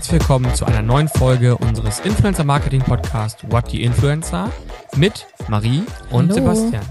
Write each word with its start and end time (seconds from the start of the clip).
Herzlich 0.00 0.20
willkommen 0.22 0.54
zu 0.54 0.64
einer 0.64 0.80
neuen 0.80 1.08
Folge 1.08 1.58
unseres 1.58 2.00
Influencer 2.00 2.42
Marketing 2.42 2.80
Podcast 2.80 3.44
What 3.52 3.70
the 3.70 3.82
Influencer 3.82 4.50
mit 4.96 5.26
Marie 5.46 5.82
und 6.08 6.30
Hallo. 6.30 6.54
Sebastian. 6.54 6.82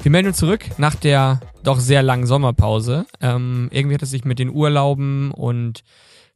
Wir 0.00 0.10
melden 0.10 0.28
uns 0.28 0.38
zurück 0.38 0.64
nach 0.78 0.94
der 0.94 1.40
doch 1.64 1.78
sehr 1.78 2.02
langen 2.02 2.24
Sommerpause. 2.24 3.04
Ähm, 3.20 3.68
irgendwie 3.72 3.92
hat 3.92 4.02
es 4.02 4.10
sich 4.10 4.24
mit 4.24 4.38
den 4.38 4.48
Urlauben 4.48 5.32
und 5.32 5.84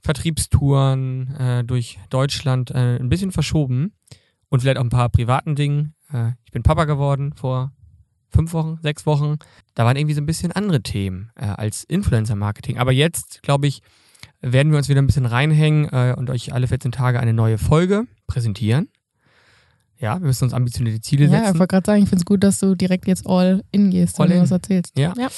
Vertriebstouren 0.02 1.34
äh, 1.36 1.64
durch 1.64 1.98
Deutschland 2.10 2.70
äh, 2.70 2.98
ein 2.98 3.08
bisschen 3.08 3.32
verschoben 3.32 3.94
und 4.50 4.60
vielleicht 4.60 4.76
auch 4.76 4.84
ein 4.84 4.90
paar 4.90 5.08
privaten 5.08 5.56
Dingen. 5.56 5.94
Äh, 6.12 6.32
ich 6.44 6.52
bin 6.52 6.62
Papa 6.62 6.84
geworden 6.84 7.32
vor 7.32 7.72
fünf 8.28 8.52
Wochen, 8.52 8.78
sechs 8.82 9.06
Wochen. 9.06 9.36
Da 9.74 9.86
waren 9.86 9.96
irgendwie 9.96 10.14
so 10.14 10.20
ein 10.20 10.26
bisschen 10.26 10.52
andere 10.52 10.82
Themen 10.82 11.30
äh, 11.34 11.46
als 11.46 11.84
Influencer-Marketing. 11.84 12.76
Aber 12.76 12.92
jetzt, 12.92 13.40
glaube 13.42 13.68
ich, 13.68 13.80
werden 14.40 14.70
wir 14.72 14.78
uns 14.78 14.88
wieder 14.88 15.02
ein 15.02 15.06
bisschen 15.06 15.26
reinhängen 15.26 15.88
äh, 15.90 16.14
und 16.16 16.30
euch 16.30 16.52
alle 16.52 16.66
14 16.68 16.92
Tage 16.92 17.20
eine 17.20 17.32
neue 17.32 17.58
Folge 17.58 18.06
präsentieren. 18.26 18.88
Ja, 19.98 20.20
wir 20.20 20.26
müssen 20.26 20.44
uns 20.44 20.52
ambitionierte 20.54 21.00
Ziele 21.00 21.24
Ja, 21.26 21.38
ich 21.40 21.46
setzen. 21.46 21.58
wollte 21.58 21.72
gerade 21.72 21.86
sagen, 21.86 22.02
ich 22.02 22.08
finde 22.08 22.20
es 22.22 22.24
gut, 22.24 22.44
dass 22.44 22.60
du 22.60 22.74
direkt 22.76 23.08
jetzt 23.08 23.26
all 23.26 23.64
in 23.72 23.90
gehst 23.90 24.20
All 24.20 24.26
und 24.28 24.32
in. 24.32 24.42
was 24.42 24.50
erzählst. 24.52 24.96
Ja. 24.96 25.12
ja. 25.18 25.28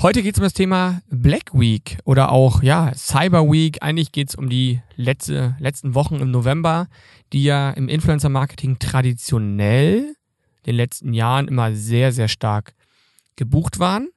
Heute 0.00 0.22
geht 0.22 0.34
es 0.34 0.38
um 0.38 0.44
das 0.44 0.52
Thema 0.52 1.02
Black 1.08 1.52
Week 1.52 1.98
oder 2.04 2.30
auch 2.32 2.62
ja 2.62 2.92
Cyber 2.94 3.50
Week. 3.50 3.78
Eigentlich 3.82 4.12
geht 4.12 4.28
es 4.30 4.34
um 4.34 4.48
die 4.48 4.80
letzte, 4.96 5.56
letzten 5.58 5.94
Wochen 5.94 6.16
im 6.16 6.30
November, 6.30 6.88
die 7.32 7.44
ja 7.44 7.70
im 7.70 7.88
Influencer-Marketing 7.88 8.78
traditionell 8.78 10.14
den 10.66 10.76
letzten 10.76 11.12
Jahren 11.12 11.46
immer 11.48 11.74
sehr, 11.74 12.12
sehr 12.12 12.28
stark 12.28 12.74
gebucht 13.36 13.78
waren. 13.78 14.08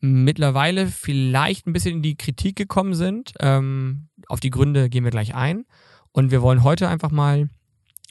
Mittlerweile 0.00 0.86
vielleicht 0.86 1.66
ein 1.66 1.72
bisschen 1.72 1.96
in 1.96 2.02
die 2.02 2.16
Kritik 2.16 2.56
gekommen 2.56 2.94
sind. 2.94 3.32
Ähm, 3.38 4.08
auf 4.28 4.40
die 4.40 4.50
Gründe 4.50 4.88
gehen 4.88 5.04
wir 5.04 5.10
gleich 5.10 5.34
ein. 5.34 5.64
Und 6.12 6.30
wir 6.30 6.42
wollen 6.42 6.62
heute 6.62 6.88
einfach 6.88 7.10
mal 7.10 7.48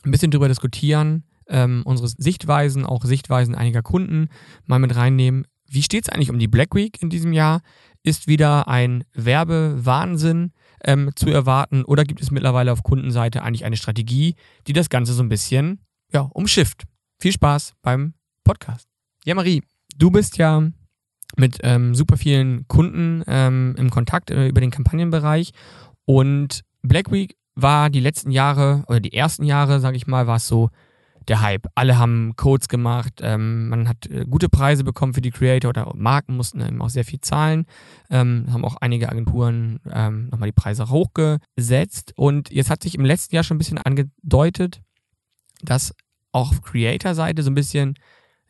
ein 0.03 0.11
bisschen 0.11 0.31
drüber 0.31 0.47
diskutieren, 0.47 1.25
ähm, 1.47 1.81
unsere 1.85 2.07
Sichtweisen, 2.07 2.85
auch 2.85 3.03
Sichtweisen 3.03 3.55
einiger 3.55 3.81
Kunden 3.81 4.29
mal 4.65 4.79
mit 4.79 4.95
reinnehmen. 4.95 5.45
Wie 5.67 5.83
steht 5.83 6.05
es 6.05 6.09
eigentlich 6.09 6.29
um 6.29 6.39
die 6.39 6.47
Black 6.47 6.73
Week 6.75 7.01
in 7.01 7.09
diesem 7.09 7.33
Jahr? 7.33 7.61
Ist 8.03 8.27
wieder 8.27 8.67
ein 8.67 9.03
Werbewahnsinn 9.13 10.53
ähm, 10.83 11.11
zu 11.15 11.29
erwarten 11.29 11.83
oder 11.83 12.05
gibt 12.05 12.21
es 12.21 12.31
mittlerweile 12.31 12.71
auf 12.71 12.83
Kundenseite 12.83 13.43
eigentlich 13.43 13.65
eine 13.65 13.77
Strategie, 13.77 14.35
die 14.67 14.73
das 14.73 14.89
Ganze 14.89 15.13
so 15.13 15.21
ein 15.21 15.29
bisschen 15.29 15.81
ja, 16.13 16.21
umschifft? 16.21 16.85
Viel 17.19 17.33
Spaß 17.33 17.73
beim 17.81 18.13
Podcast. 18.43 18.87
Ja, 19.25 19.35
Marie, 19.35 19.63
du 19.97 20.09
bist 20.11 20.37
ja 20.37 20.71
mit 21.39 21.59
ähm, 21.63 21.95
super 21.95 22.17
vielen 22.17 22.67
Kunden 22.67 23.23
ähm, 23.27 23.75
im 23.77 23.89
Kontakt 23.89 24.29
äh, 24.29 24.47
über 24.47 24.61
den 24.61 24.71
Kampagnenbereich. 24.71 25.51
Und 26.05 26.61
Black 26.81 27.11
Week 27.11 27.35
war 27.55 27.89
die 27.89 27.99
letzten 27.99 28.31
Jahre 28.31 28.83
oder 28.87 28.99
die 28.99 29.13
ersten 29.13 29.43
Jahre, 29.43 29.79
sage 29.79 29.97
ich 29.97 30.07
mal, 30.07 30.27
war 30.27 30.37
es 30.37 30.47
so 30.47 30.69
der 31.27 31.41
Hype. 31.41 31.67
Alle 31.75 31.97
haben 31.97 32.33
Codes 32.35 32.67
gemacht, 32.67 33.19
ähm, 33.21 33.69
man 33.69 33.87
hat 33.87 34.07
äh, 34.07 34.25
gute 34.29 34.49
Preise 34.49 34.83
bekommen 34.83 35.13
für 35.13 35.21
die 35.21 35.31
Creator 35.31 35.69
oder 35.69 35.91
Marken 35.95 36.35
mussten 36.35 36.61
eben 36.61 36.81
auch 36.81 36.89
sehr 36.89 37.05
viel 37.05 37.21
zahlen, 37.21 37.65
ähm, 38.09 38.47
haben 38.51 38.65
auch 38.65 38.77
einige 38.77 39.09
Agenturen 39.09 39.79
ähm, 39.91 40.29
nochmal 40.29 40.49
die 40.49 40.53
Preise 40.53 40.89
hochgesetzt. 40.89 42.13
Und 42.15 42.51
jetzt 42.51 42.69
hat 42.69 42.83
sich 42.83 42.95
im 42.95 43.05
letzten 43.05 43.35
Jahr 43.35 43.43
schon 43.43 43.55
ein 43.55 43.59
bisschen 43.59 43.77
angedeutet, 43.77 44.81
dass 45.61 45.93
auch 46.31 46.51
auf 46.51 46.61
Creator-Seite 46.61 47.43
so 47.43 47.51
ein 47.51 47.55
bisschen 47.55 47.95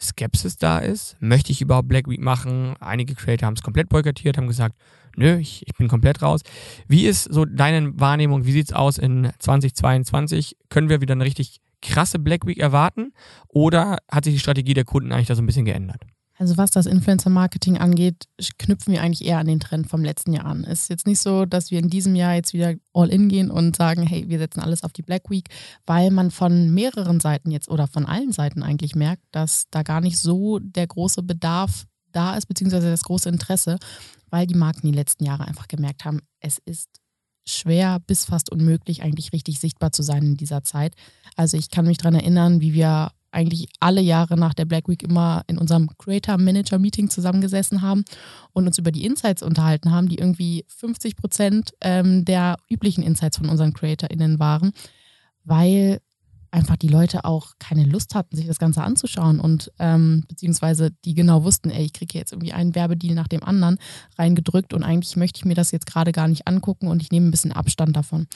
Skepsis 0.02 0.58
da 0.58 0.80
ist. 0.80 1.18
Möchte 1.20 1.52
ich 1.52 1.62
überhaupt 1.62 1.88
Black 1.88 2.08
Week 2.08 2.22
machen? 2.22 2.76
Einige 2.80 3.16
Creator 3.16 3.48
haben 3.48 3.56
es 3.56 3.64
komplett 3.64 3.90
boykottiert, 3.90 4.38
haben 4.38 4.48
gesagt, 4.48 4.76
nö, 5.16 5.38
ich, 5.38 5.64
ich 5.68 5.74
bin 5.74 5.88
komplett 5.88 6.22
raus. 6.22 6.42
Wie 6.88 7.06
ist 7.06 7.26
so 7.26 7.46
deine 7.46 8.00
Wahrnehmung? 8.00 8.46
Wie 8.46 8.52
sieht's 8.52 8.74
aus 8.74 8.98
in 8.98 9.30
2022? 9.40 10.58
Können 10.70 10.90
wir 10.90 11.02
wieder 11.02 11.14
eine 11.14 11.26
richtig 11.26 11.60
krasse 11.82 12.20
Black 12.20 12.46
Week 12.46 12.58
erwarten? 12.58 13.14
Oder 13.48 13.98
hat 14.10 14.24
sich 14.24 14.34
die 14.34 14.40
Strategie 14.40 14.74
der 14.74 14.86
Kunden 14.86 15.12
eigentlich 15.12 15.28
da 15.28 15.36
so 15.36 15.42
ein 15.42 15.48
bisschen 15.48 15.66
geändert? 15.66 16.02
Also 16.40 16.56
was 16.56 16.72
das 16.72 16.86
Influencer-Marketing 16.86 17.80
angeht, 17.80 18.30
knüpfen 18.58 18.94
wir 18.94 19.02
eigentlich 19.04 19.28
eher 19.28 19.40
an 19.40 19.48
den 19.48 19.60
Trend 19.60 19.90
vom 19.90 20.06
letzten 20.06 20.32
Jahr 20.32 20.46
an. 20.46 20.64
Es 20.64 20.84
ist 20.84 20.90
jetzt 20.90 21.06
nicht 21.06 21.20
so, 21.20 21.46
dass 21.46 21.70
wir 21.70 21.80
in 21.80 21.90
diesem 21.90 22.16
Jahr 22.16 22.34
jetzt 22.34 22.54
wieder 22.54 22.76
all 22.94 23.10
in 23.10 23.28
gehen 23.28 23.52
und 23.52 23.76
sagen, 23.76 24.04
hey, 24.04 24.30
wir 24.30 24.40
setzen 24.40 24.62
alles 24.62 24.84
auf 24.84 24.94
die 24.94 25.02
Black 25.02 25.30
Week, 25.30 25.50
weil 25.86 26.12
man 26.12 26.32
von 26.32 26.74
mehreren 26.74 27.20
Seiten 27.20 27.52
jetzt 27.52 27.70
oder 27.70 27.88
von 27.88 28.06
allen 28.06 28.32
Seiten 28.32 28.64
eigentlich 28.64 28.96
merkt, 28.96 29.24
dass 29.32 29.66
da 29.70 29.84
gar 29.84 30.00
nicht 30.00 30.18
so 30.18 30.60
der 30.60 30.88
große 30.88 31.24
Bedarf 31.24 31.86
da 32.14 32.38
ist, 32.38 32.46
beziehungsweise 32.46 32.90
das 32.90 33.04
große 33.04 33.28
Interesse, 33.28 33.78
weil 34.30 34.48
die 34.48 34.56
Marken 34.56 34.88
die 34.88 34.96
letzten 34.98 35.26
Jahre 35.26 35.46
einfach 35.46 35.68
gemerkt 35.68 36.06
haben, 36.06 36.22
es 36.40 36.58
ist 36.64 36.88
schwer 37.46 38.00
bis 38.00 38.24
fast 38.24 38.50
unmöglich, 38.50 39.04
eigentlich 39.04 39.34
richtig 39.34 39.60
sichtbar 39.60 39.92
zu 39.92 40.04
sein 40.04 40.24
in 40.24 40.38
dieser 40.38 40.64
Zeit. 40.64 40.96
Also 41.36 41.58
ich 41.58 41.70
kann 41.70 41.86
mich 41.86 41.98
daran 41.98 42.16
erinnern, 42.16 42.62
wie 42.62 42.74
wir 42.74 43.12
eigentlich 43.32 43.70
alle 43.80 44.02
Jahre 44.02 44.38
nach 44.38 44.54
der 44.54 44.66
Black 44.66 44.88
Week 44.88 45.04
immer 45.04 45.44
in 45.48 45.58
unserem 45.58 45.90
Creator 45.98 46.38
Manager 46.38 46.80
Meeting 46.80 47.10
zusammengesessen 47.10 47.82
haben 47.82 48.04
und 48.54 48.68
uns 48.68 48.78
über 48.78 48.92
die 48.92 49.06
Insights 49.06 49.44
unterhalten 49.44 49.92
haben, 49.92 50.10
die 50.10 50.18
irgendwie 50.18 50.66
50 50.68 51.16
Prozent 51.16 51.74
ähm, 51.82 52.26
der 52.26 52.58
üblichen 52.70 53.04
Insights 53.04 53.38
von 53.38 53.50
unseren 53.50 53.74
CreatorInnen 53.74 54.40
waren, 54.40 54.72
weil 55.44 56.00
einfach 56.52 56.78
die 56.78 56.88
Leute 56.88 57.26
auch 57.26 57.54
keine 57.60 57.84
Lust 57.84 58.16
hatten, 58.16 58.36
sich 58.36 58.48
das 58.48 58.60
Ganze 58.60 58.82
anzuschauen 58.82 59.40
und 59.40 59.72
ähm, 59.80 60.24
beziehungsweise 60.28 60.92
die 61.06 61.14
genau 61.14 61.44
wussten, 61.44 61.70
ey, 61.70 61.86
ich 61.86 61.94
kriege 61.94 62.18
jetzt 62.18 62.32
irgendwie 62.32 62.54
einen 62.54 62.76
Werbedeal 62.76 63.16
nach 63.16 63.28
dem 63.28 63.44
anderen 63.44 63.78
reingedrückt 64.18 64.74
und 64.74 64.84
eigentlich 64.84 65.16
möchte 65.16 65.40
ich 65.40 65.46
mir 65.46 65.56
das 65.56 65.72
jetzt 65.72 65.86
gerade 65.86 66.12
gar 66.12 66.28
nicht 66.28 66.48
angucken 66.48 66.88
und 66.88 67.02
ich 67.02 67.12
nehme 67.12 67.28
ein 67.28 67.32
bisschen 67.32 67.52
Abstand 67.52 67.96
davon. 67.96 68.28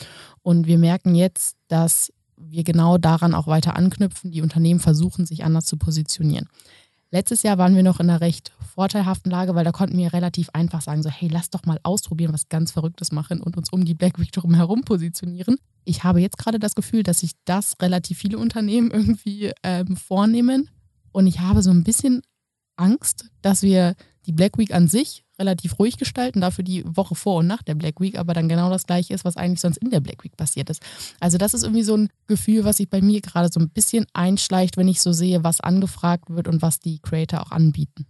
Und 0.42 0.68
wir 0.68 0.78
merken 0.78 1.16
jetzt, 1.16 1.58
dass 1.68 2.14
wir 2.50 2.64
genau 2.64 2.98
daran 2.98 3.34
auch 3.34 3.48
weiter 3.48 3.76
anknüpfen. 3.76 4.31
Die 4.31 4.42
Unternehmen 4.42 4.80
versuchen, 4.80 5.26
sich 5.26 5.44
anders 5.44 5.66
zu 5.66 5.78
positionieren. 5.78 6.48
Letztes 7.14 7.44
Jahr 7.44 7.59
waren 7.59 7.76
wir 7.76 7.84
noch 7.84 8.00
in 8.00 8.09
einer 8.09 8.22
recht 8.22 8.54
vorteilhaften 8.74 9.30
Lage, 9.30 9.54
weil 9.54 9.64
da 9.64 9.72
konnten 9.72 9.98
wir 9.98 10.14
relativ 10.14 10.50
einfach 10.50 10.82
sagen, 10.82 11.03
so 11.03 11.12
hey, 11.12 11.30
lass 11.32 11.52
doch 11.52 11.64
mal 11.66 11.80
ausprobieren, 11.84 12.34
was 12.34 12.50
ganz 12.50 12.72
Verrücktes 12.72 13.12
machen 13.12 13.40
und 13.40 13.56
uns 13.56 13.72
um 13.72 13.86
die 13.86 13.94
Black 13.94 14.20
Week 14.20 14.32
drum 14.32 14.56
herum 14.56 14.82
positionieren. 14.82 15.58
Ich 15.86 16.03
habe 16.03 16.22
jetzt 16.22 16.40
gerade 16.40 16.58
das 16.58 16.74
Gefühl, 16.74 17.03
dass 17.03 17.20
sich 17.20 17.34
das 17.46 17.76
relativ 17.82 18.18
viele 18.18 18.40
Unternehmen 18.40 18.90
irgendwie 18.90 19.52
ähm, 19.62 19.96
vornehmen 19.96 20.70
und 21.12 21.28
ich 21.28 21.40
habe 21.40 21.62
so 21.62 21.70
ein 21.70 21.84
bisschen 21.84 22.24
Angst, 22.78 23.26
dass 23.44 23.62
wir 23.62 23.94
die 24.26 24.32
Black 24.34 24.58
Week 24.58 24.74
an 24.74 24.88
sich 24.88 25.22
relativ 25.40 25.80
ruhig 25.80 25.98
gestalten, 25.98 26.42
dafür 26.42 26.64
die 26.64 26.84
Woche 26.86 27.16
vor 27.16 27.38
und 27.38 27.48
nach 27.48 27.64
der 27.64 27.76
Black 27.76 28.00
Week, 28.00 28.18
aber 28.18 28.34
dann 28.34 28.50
genau 28.50 28.70
das 28.70 28.86
gleiche 28.86 29.14
ist, 29.14 29.26
was 29.26 29.38
eigentlich 29.38 29.62
sonst 29.62 29.78
in 29.78 29.90
der 29.90 30.00
Black 30.00 30.24
Week 30.24 30.36
passiert 30.38 30.70
ist. 30.70 30.82
Also 31.20 31.38
das 31.38 31.54
ist 31.54 31.64
irgendwie 31.64 31.84
so 31.84 31.98
ein 31.98 32.10
Gefühl, 32.28 32.66
was 32.66 32.78
sich 32.78 32.90
bei 32.90 33.02
mir 33.02 33.22
gerade 33.22 33.50
so 33.52 33.60
ein 33.60 33.70
bisschen 33.70 34.06
einschleicht, 34.14 34.78
wenn 34.78 34.88
ich 34.88 35.02
so 35.02 35.12
sehe, 35.12 35.44
was 35.44 35.62
angefragt 35.62 36.30
wird 36.30 36.48
und 36.48 36.62
was 36.62 36.80
die 36.80 37.00
Creator 37.00 37.42
auch 37.42 37.52
anbieten. 37.52 38.06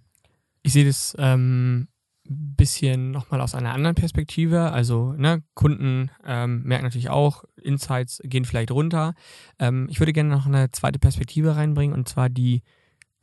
Ich 0.64 0.74
sehe 0.74 0.86
das 0.86 1.16
ähm, 1.18 1.88
bisschen 2.26 3.12
nochmal 3.12 3.42
aus 3.42 3.56
einer 3.56 3.74
anderen 3.74 3.96
Perspektive. 3.96 4.72
Also 4.72 5.14
ne, 5.14 5.44
Kunden 5.54 6.10
ähm, 6.26 6.64
merken 6.64 6.86
natürlich 6.86 7.10
auch, 7.10 7.44
Insights 7.62 8.22
gehen 8.24 8.46
vielleicht 8.46 8.72
runter. 8.72 9.14
Ähm, 9.60 9.88
ich 9.90 10.00
würde 10.00 10.14
gerne 10.14 10.30
noch 10.30 10.46
eine 10.46 10.72
zweite 10.72 11.00
Perspektive 11.00 11.56
reinbringen 11.56 11.94
und 11.94 12.08
zwar 12.08 12.30
die 12.30 12.62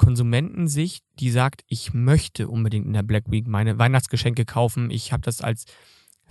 Konsumentensicht, 0.00 1.04
die 1.18 1.30
sagt, 1.30 1.62
ich 1.66 1.92
möchte 1.92 2.48
unbedingt 2.48 2.86
in 2.86 2.94
der 2.94 3.02
Black 3.02 3.30
Week 3.30 3.46
meine 3.46 3.78
Weihnachtsgeschenke 3.78 4.46
kaufen. 4.46 4.90
Ich 4.90 5.12
habe 5.12 5.20
das 5.20 5.42
als 5.42 5.66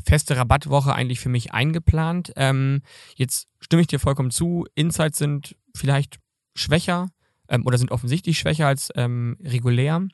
feste 0.03 0.35
Rabattwoche 0.35 0.95
eigentlich 0.95 1.19
für 1.19 1.29
mich 1.29 1.53
eingeplant. 1.53 2.33
Ähm, 2.35 2.81
jetzt 3.15 3.47
stimme 3.59 3.83
ich 3.83 3.87
dir 3.87 3.99
vollkommen 3.99 4.31
zu. 4.31 4.65
Insights 4.73 5.19
sind 5.19 5.55
vielleicht 5.75 6.17
schwächer 6.55 7.11
ähm, 7.47 7.63
oder 7.63 7.77
sind 7.77 7.91
offensichtlich 7.91 8.39
schwächer 8.39 8.65
als 8.65 8.89
ähm, 8.95 9.37
regulär. 9.43 10.07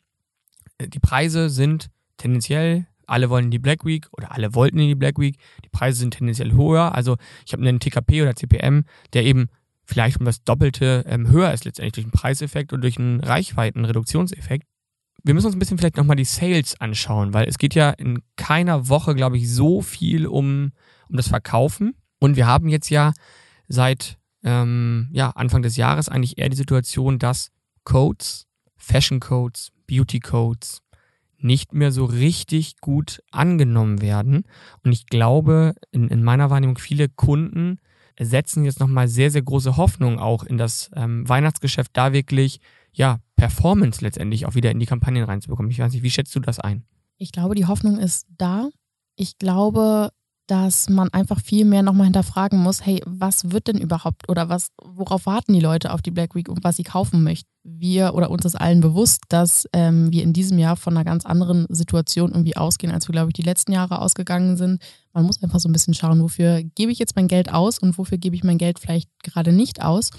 Äh, 0.78 0.90
Die 0.90 1.00
Preise 1.00 1.50
sind 1.50 1.88
tendenziell, 2.18 2.88
alle 3.08 3.30
wollen 3.30 3.46
in 3.46 3.52
die 3.52 3.60
Black 3.60 3.86
Week 3.86 4.10
oder 4.12 4.34
alle 4.34 4.54
wollten 4.54 4.80
in 4.80 4.90
die 4.90 4.96
Black 4.96 5.18
Week. 5.18 5.38
Die 5.64 5.70
Preise 5.70 6.00
sind 6.00 6.16
tendenziell 6.16 6.52
höher. 6.52 6.94
Also 6.94 7.16
ich 7.46 7.54
habe 7.54 7.66
einen 7.66 7.80
TKP 7.80 8.22
oder 8.22 8.36
CPM, 8.36 8.84
der 9.14 9.24
eben 9.24 9.48
vielleicht 9.86 10.20
um 10.20 10.26
das 10.26 10.44
Doppelte 10.44 11.06
ähm, 11.08 11.30
höher 11.30 11.54
ist 11.54 11.66
letztendlich 11.66 11.94
durch 11.94 12.06
einen 12.06 12.12
Preiseffekt 12.12 12.74
und 12.74 12.82
durch 12.82 12.98
einen 12.98 13.20
Reichweitenreduktionseffekt. 13.22 14.68
Wir 15.24 15.34
müssen 15.34 15.48
uns 15.48 15.56
ein 15.56 15.60
bisschen 15.60 15.78
vielleicht 15.78 15.98
nochmal 15.98 16.16
die 16.16 16.26
Sales 16.26 16.80
anschauen, 16.80 17.34
weil 17.34 17.48
es 17.48 17.58
geht 17.58 17.74
ja 17.74 17.90
in 17.92 18.22
keiner 18.36 18.90
Woche, 18.90 19.16
glaube 19.16 19.38
ich, 19.38 19.52
so 19.52 19.82
viel 19.82 20.28
um, 20.28 20.72
um 21.10 21.18
das 21.18 21.28
Verkaufen. 21.28 21.96
Und 22.20 22.36
wir 22.36 22.46
haben 22.46 22.68
jetzt 22.68 22.90
ja 22.90 23.14
seit 23.68 24.18
ähm, 24.44 25.10
ja, 25.12 25.32
Anfang 25.32 25.62
des 25.62 25.78
Jahres 25.78 26.10
eigentlich 26.10 26.38
eher 26.38 26.50
die 26.50 26.58
Situation, 26.58 27.18
dass 27.18 27.52
Codes, 27.84 28.46
Fashion 28.78 29.20
Codes, 29.20 29.72
Beauty 29.88 30.20
Codes 30.20 30.82
nicht 31.38 31.74
mehr 31.74 31.92
so 31.92 32.06
richtig 32.06 32.80
gut 32.82 33.22
angenommen 33.32 34.02
werden. 34.02 34.44
Und 34.84 34.92
ich 34.92 35.08
glaube, 35.08 35.76
in, 35.92 36.08
in 36.08 36.24
meiner 36.24 36.50
Wahrnehmung, 36.50 36.78
viele 36.78 37.10
Kunden 37.10 37.80
setzen 38.20 38.64
jetzt 38.64 38.80
nochmal 38.80 39.08
sehr, 39.08 39.32
sehr 39.32 39.42
große 39.42 39.78
Hoffnung 39.78 40.20
auch 40.20 40.44
in 40.44 40.58
das 40.58 40.90
ähm, 40.96 41.28
Weihnachtsgeschäft, 41.28 41.92
da 41.94 42.14
wirklich, 42.14 42.60
ja, 42.94 43.20
Performance 43.36 44.02
letztendlich 44.02 44.46
auch 44.46 44.56
wieder 44.56 44.72
in 44.72 44.80
die 44.80 44.86
Kampagnen 44.86 45.24
reinzubekommen. 45.24 45.72
Ich 45.72 45.80
weiß 45.80 45.92
nicht, 45.92 46.04
wie 46.04 46.10
schätzt 46.10 46.36
du 46.36 46.40
das 46.40 46.60
ein? 46.60 46.86
Ich 47.18 47.32
glaube, 47.32 47.56
die 47.56 47.66
Hoffnung 47.66 47.98
ist 47.98 48.28
da. 48.38 48.70
Ich 49.16 49.38
glaube, 49.38 50.12
dass 50.48 50.90
man 50.90 51.10
einfach 51.10 51.40
viel 51.40 51.66
mehr 51.66 51.82
nochmal 51.82 52.06
hinterfragen 52.06 52.60
muss, 52.60 52.86
hey, 52.86 53.02
was 53.06 53.52
wird 53.52 53.68
denn 53.68 53.78
überhaupt 53.78 54.30
oder 54.30 54.48
was, 54.50 54.70
worauf 54.84 55.26
warten 55.26 55.54
die 55.54 55.60
Leute 55.60 55.92
auf 55.92 56.02
die 56.02 56.12
Black 56.12 56.36
Week 56.36 56.50
und 56.50 56.64
was 56.64 56.76
sie 56.76 56.84
kaufen 56.84 57.24
möchten? 57.24 57.50
Wir 57.64 58.14
oder 58.14 58.30
uns 58.30 58.46
ist 58.46 58.56
allen 58.56 58.80
bewusst, 58.80 59.24
dass 59.30 59.68
ähm, 59.74 60.12
wir 60.12 60.22
in 60.22 60.34
diesem 60.34 60.60
Jahr 60.60 60.76
von 60.76 60.96
einer 60.96 61.04
ganz 61.04 61.26
anderen 61.26 61.66
Situation 61.70 62.32
irgendwie 62.32 62.56
ausgehen, 62.56 62.94
als 62.94 63.08
wir, 63.08 63.14
glaube 63.14 63.30
ich, 63.30 63.34
die 63.34 63.42
letzten 63.42 63.72
Jahre 63.72 64.02
ausgegangen 64.02 64.56
sind. 64.56 64.84
Man 65.14 65.26
muss 65.26 65.42
einfach 65.42 65.60
so 65.60 65.68
ein 65.68 65.74
bisschen 65.74 65.96
schauen, 65.96 66.22
wofür 66.22 66.62
gebe 66.62 66.92
ich 66.92 67.00
jetzt 67.00 67.16
mein 67.16 67.28
Geld 67.28 67.52
aus 67.52 67.80
und 67.80 67.98
wofür 67.98 68.20
gebe 68.20 68.36
ich 68.36 68.44
mein 68.44 68.60
Geld 68.60 68.78
vielleicht 68.78 69.10
gerade 69.24 69.52
nicht 69.52 69.82
aus. 69.82 70.12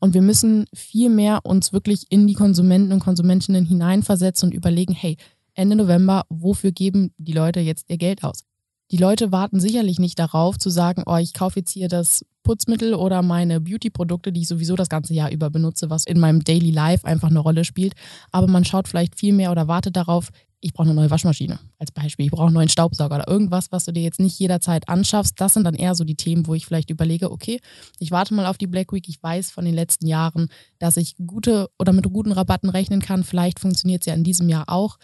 Und 0.00 0.14
wir 0.14 0.22
müssen 0.22 0.64
viel 0.74 1.08
mehr 1.08 1.40
uns 1.44 1.72
wirklich 1.72 2.06
in 2.08 2.26
die 2.26 2.34
Konsumenten 2.34 2.92
und 2.92 3.00
Konsumentinnen 3.00 3.64
hineinversetzen 3.64 4.48
und 4.48 4.54
überlegen, 4.54 4.94
hey, 4.94 5.16
Ende 5.54 5.76
November, 5.76 6.24
wofür 6.28 6.72
geben 6.72 7.12
die 7.16 7.32
Leute 7.32 7.60
jetzt 7.60 7.84
ihr 7.88 7.98
Geld 7.98 8.24
aus? 8.24 8.47
Die 8.90 8.96
Leute 8.96 9.32
warten 9.32 9.60
sicherlich 9.60 9.98
nicht 9.98 10.18
darauf 10.18 10.58
zu 10.58 10.70
sagen, 10.70 11.02
oh, 11.04 11.16
ich 11.16 11.34
kaufe 11.34 11.60
jetzt 11.60 11.70
hier 11.70 11.88
das 11.88 12.24
Putzmittel 12.42 12.94
oder 12.94 13.20
meine 13.20 13.60
Beauty-Produkte, 13.60 14.32
die 14.32 14.40
ich 14.40 14.48
sowieso 14.48 14.76
das 14.76 14.88
ganze 14.88 15.12
Jahr 15.12 15.30
über 15.30 15.50
benutze, 15.50 15.90
was 15.90 16.06
in 16.06 16.18
meinem 16.18 16.42
Daily 16.42 16.70
Life 16.70 17.06
einfach 17.06 17.28
eine 17.28 17.40
Rolle 17.40 17.64
spielt. 17.64 17.92
Aber 18.32 18.46
man 18.46 18.64
schaut 18.64 18.88
vielleicht 18.88 19.18
viel 19.18 19.34
mehr 19.34 19.52
oder 19.52 19.68
wartet 19.68 19.96
darauf, 19.96 20.30
ich 20.60 20.72
brauche 20.72 20.86
eine 20.86 20.94
neue 20.94 21.10
Waschmaschine 21.10 21.58
als 21.78 21.92
Beispiel, 21.92 22.26
ich 22.26 22.32
brauche 22.32 22.46
einen 22.46 22.54
neuen 22.54 22.70
Staubsauger 22.70 23.16
oder 23.16 23.28
irgendwas, 23.28 23.70
was 23.70 23.84
du 23.84 23.92
dir 23.92 24.02
jetzt 24.02 24.18
nicht 24.18 24.38
jederzeit 24.38 24.88
anschaffst. 24.88 25.40
Das 25.40 25.54
sind 25.54 25.64
dann 25.64 25.74
eher 25.74 25.94
so 25.94 26.04
die 26.04 26.16
Themen, 26.16 26.46
wo 26.46 26.54
ich 26.54 26.66
vielleicht 26.66 26.90
überlege, 26.90 27.30
okay, 27.30 27.60
ich 27.98 28.10
warte 28.10 28.34
mal 28.34 28.46
auf 28.46 28.58
die 28.58 28.66
Black 28.66 28.92
Week. 28.92 29.06
Ich 29.08 29.22
weiß 29.22 29.50
von 29.50 29.66
den 29.66 29.74
letzten 29.74 30.06
Jahren, 30.06 30.48
dass 30.78 30.96
ich 30.96 31.14
gute 31.26 31.68
oder 31.78 31.92
mit 31.92 32.10
guten 32.10 32.32
Rabatten 32.32 32.70
rechnen 32.70 33.00
kann. 33.00 33.22
Vielleicht 33.22 33.60
funktioniert 33.60 34.02
es 34.02 34.06
ja 34.06 34.14
in 34.14 34.24
diesem 34.24 34.48
Jahr 34.48 34.64
auch. 34.68 34.98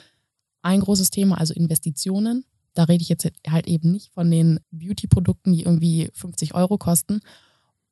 Ein 0.63 0.81
großes 0.81 1.11
Thema, 1.11 1.39
also 1.39 1.53
Investitionen. 1.53 2.45
Da 2.75 2.85
rede 2.85 3.03
ich 3.03 3.09
jetzt 3.09 3.31
halt 3.49 3.67
eben 3.67 3.93
nicht 3.93 4.13
von 4.13 4.31
den 4.31 4.61
Beauty-Produkten, 4.71 5.53
die 5.53 5.63
irgendwie 5.63 6.11
50 6.15 6.55
Euro 6.55 6.79
kosten. 6.79 7.21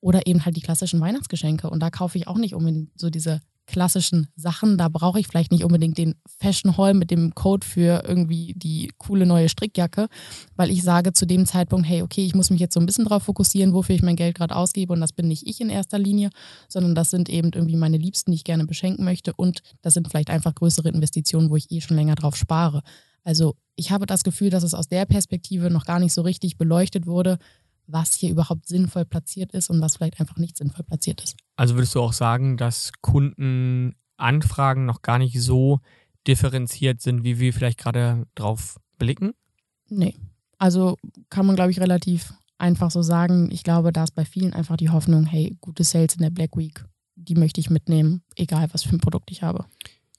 Oder 0.00 0.26
eben 0.26 0.44
halt 0.44 0.56
die 0.56 0.60
klassischen 0.62 1.00
Weihnachtsgeschenke. 1.00 1.70
Und 1.70 1.80
da 1.80 1.90
kaufe 1.90 2.18
ich 2.18 2.26
auch 2.26 2.36
nicht 2.36 2.54
unbedingt 2.54 2.90
so 2.98 3.08
diese 3.08 3.40
klassischen 3.72 4.28
Sachen. 4.36 4.78
Da 4.78 4.88
brauche 4.88 5.18
ich 5.18 5.26
vielleicht 5.26 5.50
nicht 5.50 5.64
unbedingt 5.64 5.98
den 5.98 6.14
Fashion 6.38 6.76
Haul 6.76 6.94
mit 6.94 7.10
dem 7.10 7.34
Code 7.34 7.66
für 7.66 8.04
irgendwie 8.06 8.54
die 8.54 8.92
coole 8.98 9.26
neue 9.26 9.48
Strickjacke, 9.48 10.08
weil 10.54 10.70
ich 10.70 10.84
sage 10.84 11.12
zu 11.12 11.26
dem 11.26 11.46
Zeitpunkt, 11.46 11.88
hey, 11.88 12.02
okay, 12.02 12.24
ich 12.24 12.34
muss 12.34 12.50
mich 12.50 12.60
jetzt 12.60 12.74
so 12.74 12.80
ein 12.80 12.86
bisschen 12.86 13.04
darauf 13.04 13.24
fokussieren, 13.24 13.72
wofür 13.72 13.96
ich 13.96 14.02
mein 14.02 14.16
Geld 14.16 14.36
gerade 14.36 14.54
ausgebe 14.54 14.92
und 14.92 15.00
das 15.00 15.12
bin 15.12 15.26
nicht 15.26 15.46
ich 15.48 15.60
in 15.60 15.70
erster 15.70 15.98
Linie, 15.98 16.30
sondern 16.68 16.94
das 16.94 17.10
sind 17.10 17.28
eben 17.28 17.50
irgendwie 17.52 17.76
meine 17.76 17.96
Liebsten, 17.96 18.30
die 18.30 18.36
ich 18.36 18.44
gerne 18.44 18.66
beschenken 18.66 19.04
möchte 19.04 19.32
und 19.32 19.62
das 19.80 19.94
sind 19.94 20.08
vielleicht 20.08 20.30
einfach 20.30 20.54
größere 20.54 20.90
Investitionen, 20.90 21.50
wo 21.50 21.56
ich 21.56 21.70
eh 21.70 21.80
schon 21.80 21.96
länger 21.96 22.14
drauf 22.14 22.36
spare. 22.36 22.82
Also 23.24 23.56
ich 23.76 23.90
habe 23.90 24.06
das 24.06 24.22
Gefühl, 24.22 24.50
dass 24.50 24.62
es 24.62 24.74
aus 24.74 24.88
der 24.88 25.06
Perspektive 25.06 25.70
noch 25.70 25.86
gar 25.86 25.98
nicht 25.98 26.12
so 26.12 26.22
richtig 26.22 26.58
beleuchtet 26.58 27.06
wurde, 27.06 27.38
was 27.86 28.14
hier 28.14 28.30
überhaupt 28.30 28.66
sinnvoll 28.66 29.04
platziert 29.04 29.52
ist 29.52 29.70
und 29.70 29.80
was 29.80 29.96
vielleicht 29.96 30.20
einfach 30.20 30.36
nicht 30.36 30.56
sinnvoll 30.56 30.84
platziert 30.84 31.22
ist. 31.22 31.36
Also 31.56 31.74
würdest 31.74 31.94
du 31.94 32.00
auch 32.00 32.12
sagen, 32.12 32.56
dass 32.56 32.92
Kundenanfragen 33.00 34.84
noch 34.84 35.02
gar 35.02 35.18
nicht 35.18 35.40
so 35.40 35.80
differenziert 36.26 37.00
sind, 37.00 37.24
wie 37.24 37.38
wir 37.38 37.52
vielleicht 37.52 37.78
gerade 37.78 38.26
drauf 38.34 38.78
blicken? 38.98 39.32
Nee. 39.88 40.14
Also 40.58 40.96
kann 41.28 41.46
man, 41.46 41.56
glaube 41.56 41.72
ich, 41.72 41.80
relativ 41.80 42.32
einfach 42.58 42.90
so 42.90 43.02
sagen. 43.02 43.50
Ich 43.50 43.64
glaube, 43.64 43.92
da 43.92 44.04
ist 44.04 44.14
bei 44.14 44.24
vielen 44.24 44.52
einfach 44.52 44.76
die 44.76 44.90
Hoffnung, 44.90 45.26
hey, 45.26 45.56
gute 45.60 45.84
Sales 45.84 46.14
in 46.14 46.22
der 46.22 46.30
Black 46.30 46.56
Week, 46.56 46.84
die 47.16 47.34
möchte 47.34 47.60
ich 47.60 47.70
mitnehmen, 47.70 48.22
egal 48.36 48.68
was 48.72 48.84
für 48.84 48.94
ein 48.94 49.00
Produkt 49.00 49.30
ich 49.30 49.42
habe. 49.42 49.64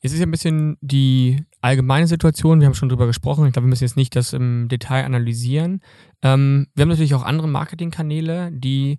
Jetzt 0.01 0.11
ist 0.11 0.19
ja 0.19 0.25
ein 0.25 0.31
bisschen 0.31 0.77
die 0.81 1.45
allgemeine 1.63 2.07
Situation, 2.07 2.59
wir 2.59 2.67
haben 2.67 2.73
schon 2.73 2.89
drüber 2.89 3.07
gesprochen, 3.07 3.47
ich 3.47 3.53
glaube, 3.53 3.65
wir 3.65 3.69
müssen 3.69 3.85
jetzt 3.85 3.97
nicht 3.97 4.15
das 4.15 4.33
im 4.33 4.67
Detail 4.67 5.05
analysieren. 5.05 5.79
Ähm, 6.21 6.67
wir 6.75 6.83
haben 6.83 6.89
natürlich 6.89 7.15
auch 7.15 7.23
andere 7.23 7.47
Marketingkanäle, 7.47 8.51
die 8.51 8.97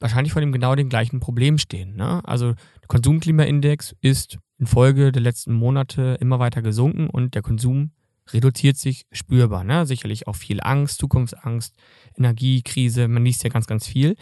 wahrscheinlich 0.00 0.32
vor 0.32 0.40
dem 0.40 0.52
genau 0.52 0.74
den 0.74 0.88
gleichen 0.88 1.20
Problem 1.20 1.56
stehen. 1.56 1.94
Ne? 1.94 2.20
Also 2.24 2.52
der 2.52 2.88
Konsumklimaindex 2.88 3.94
ist 4.00 4.38
infolge 4.58 5.12
der 5.12 5.22
letzten 5.22 5.54
Monate 5.54 6.16
immer 6.20 6.38
weiter 6.38 6.62
gesunken 6.62 7.08
und 7.08 7.34
der 7.34 7.42
Konsum 7.42 7.92
reduziert 8.32 8.76
sich 8.76 9.06
spürbar. 9.12 9.62
Ne? 9.62 9.86
Sicherlich 9.86 10.26
auch 10.26 10.36
viel 10.36 10.60
Angst, 10.62 10.98
Zukunftsangst, 10.98 11.74
Energiekrise, 12.16 13.06
man 13.06 13.24
liest 13.24 13.44
ja 13.44 13.50
ganz, 13.50 13.66
ganz 13.66 13.86
viel. 13.86 14.16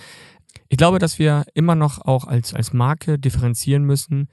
Ich 0.69 0.77
glaube, 0.77 0.99
dass 0.99 1.19
wir 1.19 1.45
immer 1.55 1.75
noch 1.75 2.01
auch 2.03 2.27
als, 2.27 2.53
als 2.53 2.73
Marke 2.73 3.19
differenzieren 3.19 3.85
müssen, 3.85 4.29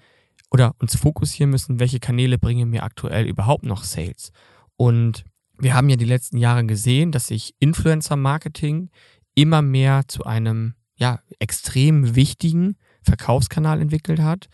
oder 0.51 0.75
uns 0.79 0.95
fokussieren 0.95 1.51
müssen, 1.51 1.79
welche 1.79 1.99
Kanäle 1.99 2.37
bringen 2.37 2.69
mir 2.69 2.83
aktuell 2.83 3.27
überhaupt 3.27 3.65
noch 3.65 3.83
Sales. 3.83 4.31
Und 4.75 5.25
wir 5.57 5.73
haben 5.73 5.89
ja 5.89 5.95
die 5.95 6.05
letzten 6.05 6.37
Jahre 6.37 6.65
gesehen, 6.65 7.11
dass 7.11 7.27
sich 7.27 7.53
Influencer-Marketing 7.59 8.89
immer 9.35 9.61
mehr 9.61 10.03
zu 10.07 10.23
einem 10.23 10.73
ja, 10.95 11.19
extrem 11.39 12.15
wichtigen 12.15 12.77
Verkaufskanal 13.03 13.81
entwickelt 13.81 14.19
hat. 14.19 14.49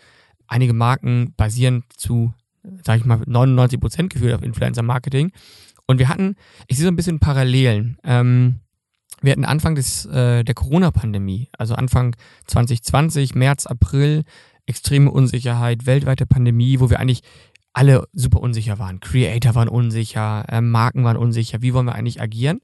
Einige 0.48 0.74
Marken 0.74 1.34
basieren 1.38 1.84
zu, 1.96 2.34
sage 2.84 3.00
ich 3.00 3.06
mal, 3.06 3.22
99 3.26 3.80
Prozent 3.80 4.14
gefühlt 4.14 4.34
auf 4.34 4.44
Influencer-Marketing. 4.44 5.32
Und 5.88 6.00
wir 6.00 6.10
hatten, 6.10 6.36
ich 6.68 6.78
sehe 6.78 6.86
so 6.86 6.92
ein 6.92 6.96
bisschen 6.96 7.20
Parallelen. 7.20 7.98
Ähm, 8.04 8.60
wir 9.22 9.32
hatten 9.32 9.46
Anfang 9.46 9.76
des, 9.76 10.06
äh, 10.06 10.44
der 10.44 10.56
Corona-Pandemie, 10.56 11.50
also 11.58 11.76
Anfang 11.76 12.16
2020, 12.48 13.34
März, 13.34 13.66
April, 13.66 14.24
extreme 14.66 15.12
Unsicherheit, 15.12 15.86
weltweite 15.86 16.26
Pandemie, 16.26 16.80
wo 16.80 16.90
wir 16.90 17.00
eigentlich 17.00 17.22
alle 17.74 18.08
super 18.14 18.40
unsicher 18.40 18.80
waren. 18.80 19.02
Creator 19.02 19.54
waren 19.54 19.68
unsicher, 19.68 20.46
äh, 20.48 20.62
Marken 20.62 21.04
waren 21.04 21.18
unsicher, 21.18 21.62
wie 21.62 21.74
wollen 21.74 21.86
wir 21.86 21.96
eigentlich 21.96 22.22
agieren? 22.22 22.62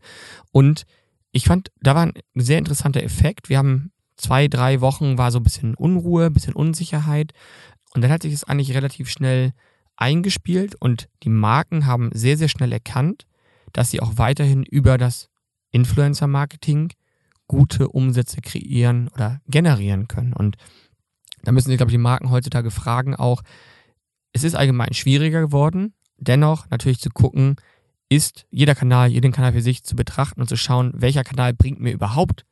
Und 0.51 0.85
ich 1.31 1.45
fand, 1.45 1.69
da 1.81 1.95
war 1.95 2.03
ein 2.03 2.13
sehr 2.35 2.57
interessanter 2.57 3.03
Effekt. 3.03 3.49
Wir 3.49 3.57
haben 3.57 3.91
zwei, 4.15 4.47
drei 4.47 4.81
Wochen 4.81 5.17
war 5.17 5.31
so 5.31 5.39
ein 5.39 5.43
bisschen 5.43 5.75
Unruhe, 5.75 6.27
ein 6.27 6.33
bisschen 6.33 6.53
Unsicherheit. 6.53 7.33
Und 7.93 8.01
dann 8.03 8.11
hat 8.11 8.21
sich 8.21 8.31
das 8.31 8.45
eigentlich 8.45 8.73
relativ 8.73 9.09
schnell 9.09 9.51
eingespielt 9.97 10.75
und 10.79 11.09
die 11.23 11.29
Marken 11.29 11.85
haben 11.85 12.09
sehr, 12.13 12.37
sehr 12.37 12.47
schnell 12.47 12.71
erkannt, 12.71 13.27
dass 13.73 13.91
sie 13.91 14.01
auch 14.01 14.13
weiterhin 14.15 14.63
über 14.63 14.97
das 14.97 15.29
Influencer-Marketing 15.71 16.93
gute 17.47 17.89
Umsätze 17.89 18.41
kreieren 18.41 19.09
oder 19.09 19.41
generieren 19.47 20.07
können. 20.07 20.33
Und 20.33 20.55
da 21.43 21.51
müssen 21.51 21.69
sich, 21.69 21.77
glaube 21.77 21.91
ich, 21.91 21.95
die 21.95 21.99
Marken 21.99 22.29
heutzutage 22.29 22.71
fragen 22.71 23.15
auch, 23.15 23.41
es 24.33 24.43
ist 24.43 24.55
allgemein 24.55 24.93
schwieriger 24.93 25.41
geworden, 25.41 25.93
dennoch 26.17 26.69
natürlich 26.69 26.99
zu 26.99 27.09
gucken, 27.09 27.55
ist 28.09 28.45
jeder 28.49 28.75
Kanal, 28.75 29.09
jeden 29.09 29.31
Kanal 29.31 29.53
für 29.53 29.61
sich 29.61 29.83
zu 29.83 29.95
betrachten 29.95 30.41
und 30.41 30.47
zu 30.47 30.57
schauen, 30.57 30.91
welcher 30.95 31.23
Kanal 31.23 31.53
bringt 31.53 31.79
mir 31.79 31.91
überhaupt 31.91 32.45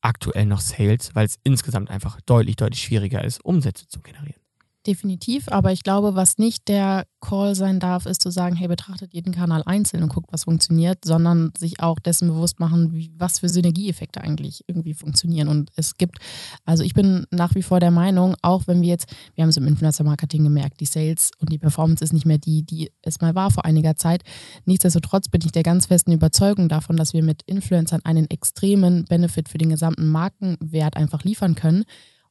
aktuell 0.00 0.46
noch 0.46 0.60
Sales, 0.60 1.14
weil 1.14 1.26
es 1.26 1.38
insgesamt 1.44 1.90
einfach 1.90 2.20
deutlich, 2.22 2.56
deutlich 2.56 2.82
schwieriger 2.82 3.22
ist, 3.24 3.44
Umsätze 3.44 3.86
zu 3.86 4.00
generieren. 4.00 4.41
Definitiv, 4.84 5.46
aber 5.46 5.70
ich 5.70 5.84
glaube, 5.84 6.16
was 6.16 6.38
nicht 6.38 6.66
der 6.66 7.04
Call 7.20 7.54
sein 7.54 7.78
darf, 7.78 8.04
ist 8.04 8.20
zu 8.20 8.30
sagen, 8.32 8.56
hey, 8.56 8.66
betrachtet 8.66 9.14
jeden 9.14 9.32
Kanal 9.32 9.62
einzeln 9.64 10.02
und 10.02 10.08
guckt, 10.08 10.32
was 10.32 10.42
funktioniert, 10.42 11.04
sondern 11.04 11.52
sich 11.56 11.78
auch 11.78 12.00
dessen 12.00 12.26
bewusst 12.26 12.58
machen, 12.58 12.92
wie, 12.92 13.12
was 13.16 13.38
für 13.38 13.48
Synergieeffekte 13.48 14.20
eigentlich 14.20 14.64
irgendwie 14.66 14.94
funktionieren. 14.94 15.46
Und 15.46 15.70
es 15.76 15.94
gibt, 15.98 16.18
also 16.64 16.82
ich 16.82 16.94
bin 16.94 17.26
nach 17.30 17.54
wie 17.54 17.62
vor 17.62 17.78
der 17.78 17.92
Meinung, 17.92 18.34
auch 18.42 18.66
wenn 18.66 18.82
wir 18.82 18.88
jetzt, 18.88 19.06
wir 19.36 19.42
haben 19.42 19.50
es 19.50 19.56
im 19.56 19.68
Influencer-Marketing 19.68 20.42
gemerkt, 20.42 20.80
die 20.80 20.86
Sales 20.86 21.30
und 21.38 21.52
die 21.52 21.58
Performance 21.58 22.02
ist 22.02 22.12
nicht 22.12 22.26
mehr 22.26 22.38
die, 22.38 22.64
die 22.64 22.90
es 23.02 23.20
mal 23.20 23.36
war 23.36 23.52
vor 23.52 23.64
einiger 23.64 23.94
Zeit. 23.94 24.24
Nichtsdestotrotz 24.64 25.28
bin 25.28 25.42
ich 25.44 25.52
der 25.52 25.62
ganz 25.62 25.86
festen 25.86 26.10
Überzeugung 26.10 26.68
davon, 26.68 26.96
dass 26.96 27.12
wir 27.12 27.22
mit 27.22 27.42
Influencern 27.46 28.00
einen 28.02 28.28
extremen 28.30 29.04
Benefit 29.04 29.48
für 29.48 29.58
den 29.58 29.70
gesamten 29.70 30.08
Markenwert 30.08 30.96
einfach 30.96 31.22
liefern 31.22 31.54
können 31.54 31.84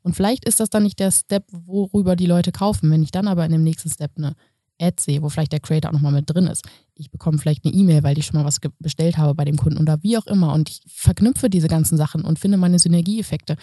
und 0.03 0.15
vielleicht 0.15 0.45
ist 0.45 0.59
das 0.59 0.69
dann 0.69 0.83
nicht 0.83 0.99
der 0.99 1.11
Step, 1.11 1.45
worüber 1.51 2.15
die 2.15 2.25
Leute 2.25 2.51
kaufen. 2.51 2.89
Wenn 2.91 3.03
ich 3.03 3.11
dann 3.11 3.27
aber 3.27 3.45
in 3.45 3.51
dem 3.51 3.63
nächsten 3.63 3.89
Step 3.89 4.11
eine 4.17 4.35
Ad 4.81 4.99
sehe, 4.99 5.21
wo 5.21 5.29
vielleicht 5.29 5.51
der 5.51 5.59
Creator 5.59 5.89
auch 5.89 5.93
nochmal 5.93 6.11
mit 6.11 6.29
drin 6.29 6.47
ist. 6.47 6.65
Ich 6.95 7.11
bekomme 7.11 7.37
vielleicht 7.37 7.63
eine 7.63 7.73
E-Mail, 7.73 8.03
weil 8.03 8.17
ich 8.17 8.25
schon 8.25 8.39
mal 8.39 8.45
was 8.45 8.59
bestellt 8.79 9.17
habe 9.17 9.35
bei 9.35 9.45
dem 9.45 9.57
Kunden 9.57 9.79
oder 9.79 10.01
wie 10.03 10.17
auch 10.17 10.25
immer. 10.25 10.53
Und 10.53 10.69
ich 10.69 10.81
verknüpfe 10.87 11.49
diese 11.49 11.67
ganzen 11.67 11.97
Sachen 11.97 12.23
und 12.23 12.39
finde 12.39 12.57
meine 12.57 12.79
Synergieeffekte. 12.79 13.57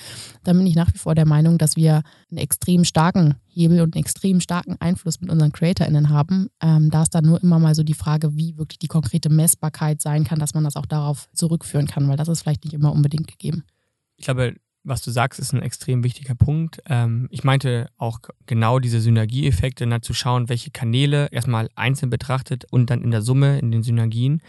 Dann 0.45 0.57
bin 0.57 0.67
ich 0.67 0.77
nach 0.77 0.93
wie 0.95 0.99
vor 0.99 1.15
der 1.15 1.27
Meinung, 1.27 1.59
dass 1.59 1.77
wir 1.77 2.03
einen 2.31 2.39
extrem 2.39 2.85
starken 2.85 3.35
Hebel 3.49 3.81
und 3.81 3.95
einen 3.95 4.05
extrem 4.05 4.41
starken 4.41 4.77
Einfluss 4.81 5.21
mit 5.21 5.31
unseren 5.31 5.53
CreatorInnen 5.53 6.09
haben. 6.09 6.49
Ähm, 6.63 6.91
da 6.91 7.03
ist 7.03 7.15
dann 7.15 7.25
nur 7.25 7.43
immer 7.43 7.59
mal 7.59 7.75
so 7.75 7.83
die 7.83 7.95
Frage, 7.95 8.37
wie 8.37 8.57
wirklich 8.57 8.79
die 8.79 8.89
konkrete 8.89 9.29
Messbarkeit 9.29 10.01
sein 10.01 10.25
kann, 10.25 10.39
dass 10.39 10.55
man 10.55 10.65
das 10.65 10.77
auch 10.77 10.87
darauf 10.87 11.29
zurückführen 11.33 11.87
kann, 11.87 12.09
weil 12.09 12.17
das 12.17 12.29
ist 12.29 12.43
vielleicht 12.43 12.65
nicht 12.65 12.75
immer 12.75 12.93
unbedingt 12.93 13.27
gegeben. 13.27 13.65
Ich 14.17 14.25
glaube, 14.25 14.57
was 14.89 15.03
du 15.03 15.11
sagst, 15.11 15.39
ist 15.39 15.53
ein 15.53 15.63
extrem 15.63 16.03
wichtiger 16.03 16.35
Punkt. 16.35 16.81
Ähm, 16.87 17.29
ich 17.31 17.45
meinte 17.45 17.89
auch 17.99 18.21
genau 18.47 18.79
diese 18.79 19.01
Synergieeffekte, 19.01 19.87
ne, 19.87 20.01
zu 20.01 20.15
schauen, 20.15 20.49
welche 20.49 20.71
Kanäle 20.71 21.29
erstmal 21.31 21.69
einzeln 21.75 22.11
betrachtet 22.11 22.65
und 22.71 22.91
dann 22.91 23.03
in 23.03 23.11
der 23.11 23.23
Summe, 23.23 23.59
in 23.59 23.71
den 23.71 23.83
Synergien, 23.83 24.43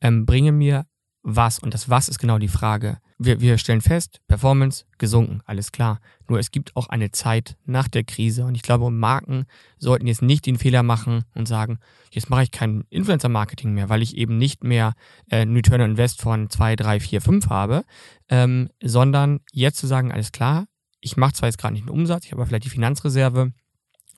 ähm, 0.00 0.26
bringen 0.26 0.58
mir 0.58 0.86
was. 1.22 1.58
Und 1.58 1.74
das 1.74 1.88
Was 1.88 2.08
ist 2.08 2.18
genau 2.18 2.38
die 2.38 2.48
Frage. 2.48 2.98
Wir, 3.18 3.40
wir 3.40 3.56
stellen 3.58 3.80
fest, 3.80 4.20
Performance 4.26 4.84
gesunken, 4.98 5.40
alles 5.44 5.70
klar. 5.70 6.00
Nur 6.28 6.38
es 6.38 6.50
gibt 6.50 6.74
auch 6.74 6.88
eine 6.88 7.12
Zeit 7.12 7.56
nach 7.64 7.88
der 7.88 8.04
Krise. 8.04 8.44
Und 8.44 8.54
ich 8.56 8.62
glaube, 8.62 8.90
Marken 8.90 9.44
sollten 9.78 10.06
jetzt 10.06 10.22
nicht 10.22 10.46
den 10.46 10.58
Fehler 10.58 10.82
machen 10.82 11.24
und 11.34 11.46
sagen, 11.46 11.78
jetzt 12.10 12.30
mache 12.30 12.42
ich 12.42 12.50
kein 12.50 12.84
Influencer-Marketing 12.90 13.72
mehr, 13.72 13.88
weil 13.88 14.02
ich 14.02 14.16
eben 14.16 14.38
nicht 14.38 14.64
mehr 14.64 14.94
äh, 15.28 15.42
Return 15.42 15.80
Invest 15.80 16.20
von 16.20 16.50
2, 16.50 16.76
3, 16.76 17.00
4, 17.00 17.20
5 17.20 17.48
habe, 17.48 17.84
ähm, 18.28 18.70
sondern 18.82 19.40
jetzt 19.52 19.78
zu 19.78 19.86
sagen, 19.86 20.10
alles 20.10 20.32
klar, 20.32 20.66
ich 21.00 21.16
mache 21.16 21.34
zwar 21.34 21.48
jetzt 21.48 21.58
gerade 21.58 21.74
nicht 21.74 21.82
einen 21.82 21.96
Umsatz, 21.96 22.24
ich 22.24 22.32
habe 22.32 22.44
vielleicht 22.46 22.64
die 22.64 22.70
Finanzreserve, 22.70 23.52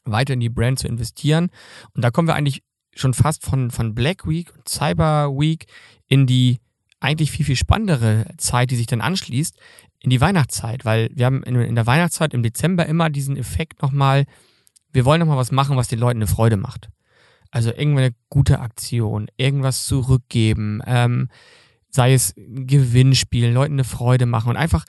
weiter 0.05 0.35
in 0.35 0.41
die 0.41 0.51
Brand 0.51 0.79
zu 0.79 0.87
investieren. 0.87 1.51
Und 1.95 2.03
da 2.03 2.11
kommen 2.11 2.29
wir 2.29 2.35
eigentlich 2.35 2.63
schon 2.95 3.15
fast 3.15 3.43
von, 3.43 3.71
von 3.71 3.95
Black 3.95 4.29
Week 4.29 4.53
und 4.55 4.69
Cyber 4.69 5.31
Week 5.31 5.67
in 6.07 6.27
die 6.27 6.61
eigentlich 7.05 7.31
viel, 7.31 7.45
viel 7.45 7.57
spannendere 7.57 8.27
Zeit, 8.39 8.71
die 8.71 8.77
sich 8.77 8.87
dann 8.87 9.03
anschließt, 9.03 9.57
in 10.01 10.11
die 10.11 10.21
Weihnachtszeit, 10.21 10.85
weil 10.85 11.11
wir 11.15 11.27
haben 11.27 11.43
in, 11.43 11.75
der 11.75 11.87
Weihnachtszeit 11.87 12.35
im 12.35 12.43
Dezember 12.43 12.87
immer 12.87 13.11
diesen 13.11 13.37
Effekt 13.37 13.83
nochmal, 13.83 14.25
wir 14.93 15.05
wollen 15.05 15.21
nochmal 15.21 15.37
was 15.37 15.53
machen, 15.53 15.77
was 15.77 15.89
den 15.89 15.99
Leuten 15.99 16.19
eine 16.19 16.27
Freude 16.27 16.57
macht. 16.57 16.89
Also 17.51 17.71
irgendeine 17.71 18.15
gute 18.31 18.61
Aktion, 18.61 19.29
irgendwas 19.37 19.87
zurückgeben, 19.87 20.81
ähm, 20.87 21.29
sei 21.91 22.15
es 22.15 22.35
Gewinnspiel, 22.37 23.51
Leuten 23.51 23.75
eine 23.75 23.85
Freude 23.85 24.27
machen 24.27 24.49
und 24.49 24.57
einfach, 24.57 24.85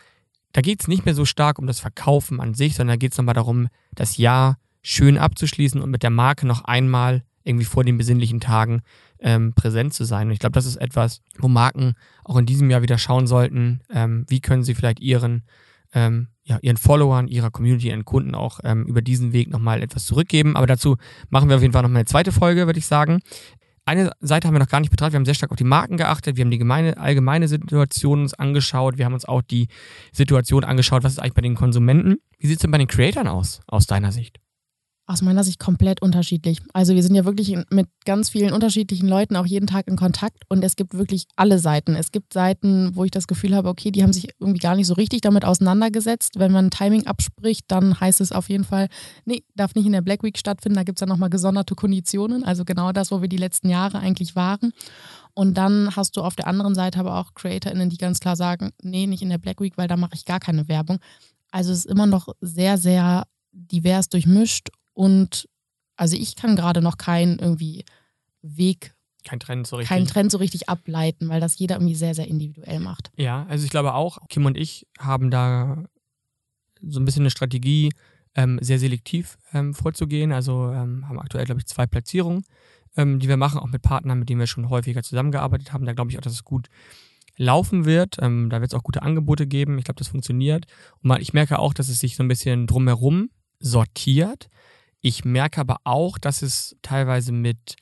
da 0.54 0.62
geht 0.62 0.82
es 0.82 0.88
nicht 0.88 1.06
mehr 1.06 1.16
so 1.16 1.26
stark 1.26 1.60
um 1.60 1.68
das 1.68 1.80
Verkaufen 1.80 2.40
an 2.40 2.54
sich, 2.54 2.76
sondern 2.76 2.96
da 2.96 2.98
geht 2.98 3.12
es 3.12 3.18
nochmal 3.18 3.36
darum, 3.36 3.68
das 3.94 4.18
Jahr 4.18 4.58
schön 4.82 5.18
abzuschließen 5.18 5.82
und 5.82 5.92
mit 5.92 6.02
der 6.02 6.10
Marke 6.10 6.48
noch 6.48 6.64
einmal 6.64 7.24
irgendwie 7.46 7.66
vor 7.66 7.84
den 7.84 7.98
besinnlichen 7.98 8.42
Tagen 8.42 8.82
ähm, 9.20 9.54
präsent 9.54 9.94
zu 9.94 10.04
sein. 10.04 10.28
Und 10.28 10.34
ich 10.34 10.40
glaube, 10.40 10.54
das 10.54 10.66
ist 10.66 10.76
etwas, 10.76 11.22
wo 11.38 11.48
Marken 11.48 11.94
auch 12.24 12.38
in 12.38 12.46
diesem 12.46 12.70
Jahr 12.70 12.82
wieder 12.82 12.98
schauen 12.98 13.28
sollten, 13.28 13.82
ähm, 13.90 14.26
wie 14.28 14.42
können 14.42 14.64
sie 14.64 14.76
vielleicht 14.76 15.00
ihren, 15.00 15.44
ähm, 15.94 16.28
ja, 16.44 16.58
ihren 16.62 16.78
Followern, 16.78 17.28
ihrer 17.28 17.52
Community, 17.52 17.88
ihren 17.88 18.04
Kunden 18.04 18.36
auch 18.36 18.60
ähm, 18.64 18.86
über 18.86 19.02
diesen 19.02 19.32
Weg 19.32 19.50
nochmal 19.50 19.82
etwas 19.82 20.06
zurückgeben. 20.06 20.58
Aber 20.58 20.68
dazu 20.68 20.98
machen 21.30 21.48
wir 21.48 21.56
auf 21.56 21.62
jeden 21.62 21.74
Fall 21.74 21.84
nochmal 21.84 22.00
eine 22.00 22.06
zweite 22.06 22.32
Folge, 22.32 22.66
würde 22.66 22.80
ich 22.80 22.88
sagen. 22.88 23.22
Eine 23.88 24.12
Seite 24.20 24.48
haben 24.48 24.56
wir 24.56 24.60
noch 24.60 24.68
gar 24.68 24.80
nicht 24.80 24.90
betrachtet. 24.90 25.14
Wir 25.14 25.20
haben 25.20 25.26
sehr 25.26 25.36
stark 25.36 25.52
auf 25.52 25.58
die 25.58 25.64
Marken 25.64 25.98
geachtet. 25.98 26.38
Wir 26.38 26.44
haben 26.44 26.50
die 26.50 26.58
gemeine, 26.58 26.98
allgemeine 26.98 27.48
Situation 27.48 28.24
uns 28.24 28.34
angeschaut. 28.34 28.98
Wir 28.98 29.06
haben 29.06 29.14
uns 29.14 29.26
auch 29.26 29.44
die 29.44 29.68
Situation 30.12 30.64
angeschaut, 30.64 31.04
was 31.04 31.14
ist 31.14 31.20
eigentlich 31.20 31.36
bei 31.36 31.44
den 31.44 31.54
Konsumenten. 31.54 32.18
Wie 32.40 32.48
sieht 32.48 32.58
es 32.58 32.62
denn 32.64 32.72
bei 32.72 32.80
den 32.80 32.88
Creatoren 32.88 33.28
aus, 33.28 33.62
aus 33.68 33.86
deiner 33.86 34.12
Sicht? 34.12 34.40
Aus 35.08 35.22
meiner 35.22 35.44
Sicht 35.44 35.60
komplett 35.60 36.02
unterschiedlich. 36.02 36.60
Also 36.74 36.96
wir 36.96 37.04
sind 37.04 37.14
ja 37.14 37.26
wirklich 37.26 37.56
mit 37.70 37.88
ganz 38.06 38.30
vielen 38.30 38.54
unterschiedlichen 38.54 39.08
Leuten 39.08 39.36
auch 39.36 39.46
jeden 39.46 39.68
Tag 39.68 39.88
in 39.88 39.98
Kontakt 39.98 40.44
und 40.50 40.64
es 40.64 40.76
gibt 40.76 40.96
wirklich 40.96 41.28
alle 41.36 41.60
Seiten. 41.60 41.96
Es 41.96 42.12
gibt 42.12 42.34
Seiten, 42.34 42.96
wo 42.96 43.04
ich 43.04 43.12
das 43.12 43.28
Gefühl 43.28 43.56
habe, 43.56 43.70
okay, 43.70 43.92
die 43.92 44.02
haben 44.02 44.14
sich 44.14 44.30
irgendwie 44.40 44.60
gar 44.60 44.76
nicht 44.76 44.88
so 44.88 44.96
richtig 44.96 45.22
damit 45.22 45.46
auseinandergesetzt. 45.46 46.40
Wenn 46.40 46.52
man 46.52 46.72
Timing 46.72 47.06
abspricht, 47.06 47.66
dann 47.68 48.00
heißt 48.00 48.20
es 48.20 48.32
auf 48.32 48.50
jeden 48.50 48.64
Fall, 48.64 48.88
nee, 49.26 49.44
darf 49.54 49.76
nicht 49.76 49.86
in 49.86 49.92
der 49.92 50.02
Black 50.02 50.24
Week 50.24 50.40
stattfinden. 50.40 50.78
Da 50.78 50.84
gibt 50.84 50.98
es 50.98 51.02
dann 51.02 51.10
nochmal 51.10 51.30
gesonderte 51.30 51.76
Konditionen. 51.76 52.44
Also 52.44 52.66
genau 52.66 52.92
das, 52.92 53.12
wo 53.12 53.22
wir 53.22 53.30
die 53.30 53.38
letzten 53.38 53.70
Jahre 53.70 54.00
eigentlich 54.00 54.36
waren. 54.36 54.72
Und 55.36 55.56
dann 55.56 55.96
hast 55.96 56.18
du 56.18 56.22
auf 56.22 56.36
der 56.36 56.48
anderen 56.48 56.74
Seite 56.74 57.00
aber 57.00 57.20
auch 57.20 57.36
CreatorInnen, 57.36 57.90
die 57.90 57.98
ganz 57.98 58.20
klar 58.20 58.36
sagen, 58.36 58.72
nee, 58.82 59.06
nicht 59.06 59.22
in 59.22 59.30
der 59.30 59.38
Black 59.38 59.62
Week, 59.62 59.78
weil 59.78 59.88
da 59.88 59.98
mache 59.98 60.16
ich 60.16 60.26
gar 60.26 60.40
keine 60.40 60.68
Werbung. 60.68 60.98
Also 61.52 61.72
es 61.72 61.80
ist 61.80 61.86
immer 61.86 62.08
noch 62.08 62.30
sehr, 62.42 62.80
sehr 62.80 63.28
divers 63.52 64.10
durchmischt 64.10 64.70
und 64.96 65.48
also 65.96 66.18
ich 66.18 66.36
kann 66.36 66.56
gerade 66.56 66.82
noch 66.82 66.98
keinen 66.98 67.38
irgendwie 67.38 67.86
Weg 68.42 68.96
kein 69.26 69.40
Trend 69.40 69.66
so 69.68 69.76
richtig. 69.76 69.90
Kein 69.90 70.06
Trend 70.06 70.32
so 70.32 70.38
richtig 70.38 70.70
ableiten, 70.70 71.30
weil 71.30 71.42
das 71.42 71.58
jeder 71.58 71.76
irgendwie 71.76 71.96
sehr, 71.96 72.14
sehr 72.14 72.28
individuell 72.28 72.80
macht. 72.80 73.12
Ja, 73.18 73.46
also 73.50 73.66
ich 73.66 73.72
glaube 73.72 73.96
auch, 73.96 74.20
Kim 74.30 74.46
und 74.46 74.56
ich 74.56 74.88
haben 75.00 75.32
da 75.32 75.84
so 76.82 77.00
ein 77.00 77.06
bisschen 77.06 77.24
eine 77.24 77.32
Strategie, 77.32 77.92
ähm, 78.36 78.60
sehr 78.62 78.80
selektiv 78.80 79.38
ähm, 79.54 79.74
vorzugehen. 79.74 80.32
Also 80.32 80.72
ähm, 80.72 81.08
haben 81.08 81.20
aktuell, 81.20 81.46
glaube 81.46 81.60
ich, 81.60 81.66
zwei 81.66 81.88
Platzierungen, 81.88 82.44
ähm, 82.96 83.20
die 83.20 83.28
wir 83.28 83.38
machen, 83.38 83.60
auch 83.60 83.68
mit 83.68 83.82
Partnern, 83.82 84.20
mit 84.20 84.30
denen 84.30 84.40
wir 84.40 84.48
schon 84.48 84.70
häufiger 84.70 85.02
zusammengearbeitet 85.02 85.74
haben. 85.74 85.86
Da 85.86 85.94
glaube 85.94 86.12
ich 86.12 86.18
auch, 86.18 86.22
dass 86.22 86.34
es 86.34 86.44
gut 86.44 86.68
laufen 87.38 87.86
wird. 87.86 88.18
Ähm, 88.20 88.50
da 88.50 88.62
wird 88.62 88.72
es 88.72 88.78
auch 88.78 88.84
gute 88.84 89.02
Angebote 89.02 89.48
geben. 89.48 89.80
Ich 89.80 89.86
glaube, 89.86 89.98
das 89.98 90.10
funktioniert. 90.10 90.66
Und 91.02 91.20
ich 91.20 91.34
merke 91.34 91.60
auch, 91.60 91.74
dass 91.74 91.90
es 91.90 92.00
sich 92.00 92.16
so 92.16 92.24
ein 92.24 92.28
bisschen 92.28 92.68
drumherum 92.68 93.30
sortiert. 93.60 94.50
Ich 95.08 95.24
merke 95.24 95.62
aber 95.62 95.78
auch, 95.84 96.18
dass 96.18 96.42
es 96.42 96.76
teilweise 96.82 97.32
mit 97.32 97.76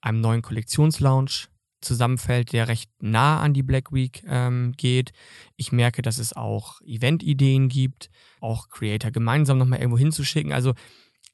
einem 0.00 0.22
neuen 0.22 0.40
Kollektionslaunch 0.40 1.48
zusammenfällt, 1.82 2.54
der 2.54 2.68
recht 2.68 2.90
nah 3.02 3.38
an 3.38 3.52
die 3.52 3.62
Black 3.62 3.92
Week 3.92 4.22
ähm, 4.26 4.72
geht. 4.78 5.12
Ich 5.58 5.72
merke, 5.72 6.00
dass 6.00 6.16
es 6.16 6.32
auch 6.32 6.80
Event-Ideen 6.80 7.68
gibt, 7.68 8.08
auch 8.40 8.70
Creator 8.70 9.10
gemeinsam 9.10 9.58
nochmal 9.58 9.80
irgendwo 9.80 9.98
hinzuschicken. 9.98 10.54
Also 10.54 10.72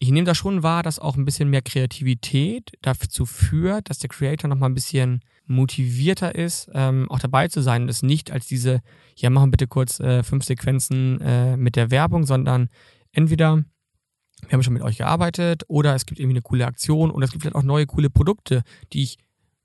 ich 0.01 0.11
nehme 0.11 0.25
da 0.25 0.35
schon 0.35 0.65
wahr, 0.65 0.83
dass 0.83 0.99
auch 0.99 1.17
ein 1.17 1.25
bisschen 1.25 1.49
mehr 1.49 1.63
Kreativität 1.63 2.73
dazu 2.83 3.25
führt, 3.25 3.89
dass 3.89 4.01
der 4.01 4.11
Creator 4.11 4.49
nochmal 4.49 4.71
ein 4.71 4.75
bisschen 4.75 5.21
motivierter 5.47 6.35
ist, 6.35 6.69
ähm, 6.75 7.09
auch 7.09 7.21
dabei 7.21 7.47
zu 7.47 7.61
sein 7.61 7.89
es 7.89 8.03
nicht 8.03 8.33
als 8.33 8.49
diese, 8.49 8.81
ja, 9.15 9.31
machen 9.31 9.53
bitte 9.53 9.69
kurz 9.69 10.01
äh, 10.01 10.25
fünf 10.25 10.45
Sequenzen 10.45 11.21
äh, 11.21 11.57
mit 11.57 11.77
der 11.77 11.93
Werbung, 11.93 12.27
sondern 12.27 12.69
entweder 13.13 13.63
wir 14.43 14.53
haben 14.53 14.63
schon 14.63 14.75
mit 14.75 14.83
euch 14.83 14.99
gearbeitet 14.99 15.65
oder 15.69 15.95
es 15.95 16.07
gibt 16.07 16.21
irgendwie 16.21 16.35
eine 16.35 16.43
coole 16.43 16.67
Aktion 16.67 17.11
oder 17.11 17.25
es 17.25 17.31
gibt 17.31 17.43
vielleicht 17.43 17.57
auch 17.57 17.63
neue 17.63 17.87
coole 17.87 18.11
Produkte, 18.11 18.63
die 18.93 19.03
ich 19.03 19.19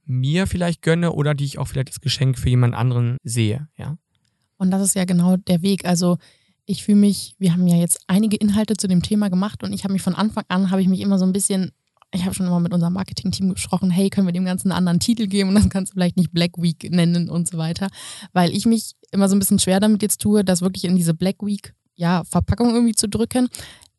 mir 0.05 0.47
vielleicht 0.47 0.81
gönne 0.81 1.11
oder 1.13 1.33
die 1.33 1.45
ich 1.45 1.59
auch 1.59 1.67
vielleicht 1.67 1.89
als 1.89 2.01
Geschenk 2.01 2.37
für 2.37 2.49
jemand 2.49 2.75
anderen 2.75 3.17
sehe, 3.23 3.67
ja. 3.77 3.97
Und 4.57 4.71
das 4.71 4.83
ist 4.83 4.95
ja 4.95 5.05
genau 5.05 5.37
der 5.37 5.63
Weg. 5.63 5.85
Also 5.85 6.17
ich 6.65 6.83
fühle 6.83 6.97
mich, 6.97 7.35
wir 7.39 7.53
haben 7.53 7.67
ja 7.67 7.77
jetzt 7.77 8.01
einige 8.07 8.37
Inhalte 8.37 8.75
zu 8.75 8.87
dem 8.87 9.01
Thema 9.01 9.29
gemacht 9.29 9.63
und 9.63 9.73
ich 9.73 9.83
habe 9.83 9.93
mich 9.93 10.01
von 10.01 10.13
Anfang 10.13 10.43
an, 10.49 10.69
habe 10.69 10.81
ich 10.81 10.87
mich 10.87 10.99
immer 10.99 11.17
so 11.17 11.25
ein 11.25 11.33
bisschen, 11.33 11.71
ich 12.13 12.25
habe 12.25 12.35
schon 12.35 12.45
immer 12.45 12.59
mit 12.59 12.73
unserem 12.73 12.93
Marketing-Team 12.93 13.53
gesprochen, 13.53 13.89
hey, 13.89 14.09
können 14.09 14.27
wir 14.27 14.33
dem 14.33 14.45
Ganzen 14.45 14.71
einen 14.71 14.77
anderen 14.77 14.99
Titel 14.99 15.27
geben 15.27 15.49
und 15.49 15.55
das 15.55 15.69
kannst 15.69 15.91
du 15.91 15.93
vielleicht 15.95 16.17
nicht 16.17 16.31
Black 16.31 16.61
Week 16.61 16.89
nennen 16.91 17.29
und 17.29 17.47
so 17.47 17.57
weiter, 17.57 17.89
weil 18.33 18.55
ich 18.55 18.65
mich 18.65 18.93
immer 19.11 19.27
so 19.27 19.35
ein 19.35 19.39
bisschen 19.39 19.59
schwer 19.59 19.79
damit 19.79 20.01
jetzt 20.03 20.21
tue, 20.21 20.43
das 20.43 20.61
wirklich 20.61 20.85
in 20.85 20.95
diese 20.95 21.13
Black 21.13 21.41
Week 21.41 21.73
ja, 21.95 22.23
Verpackung 22.23 22.73
irgendwie 22.73 22.95
zu 22.95 23.09
drücken 23.09 23.49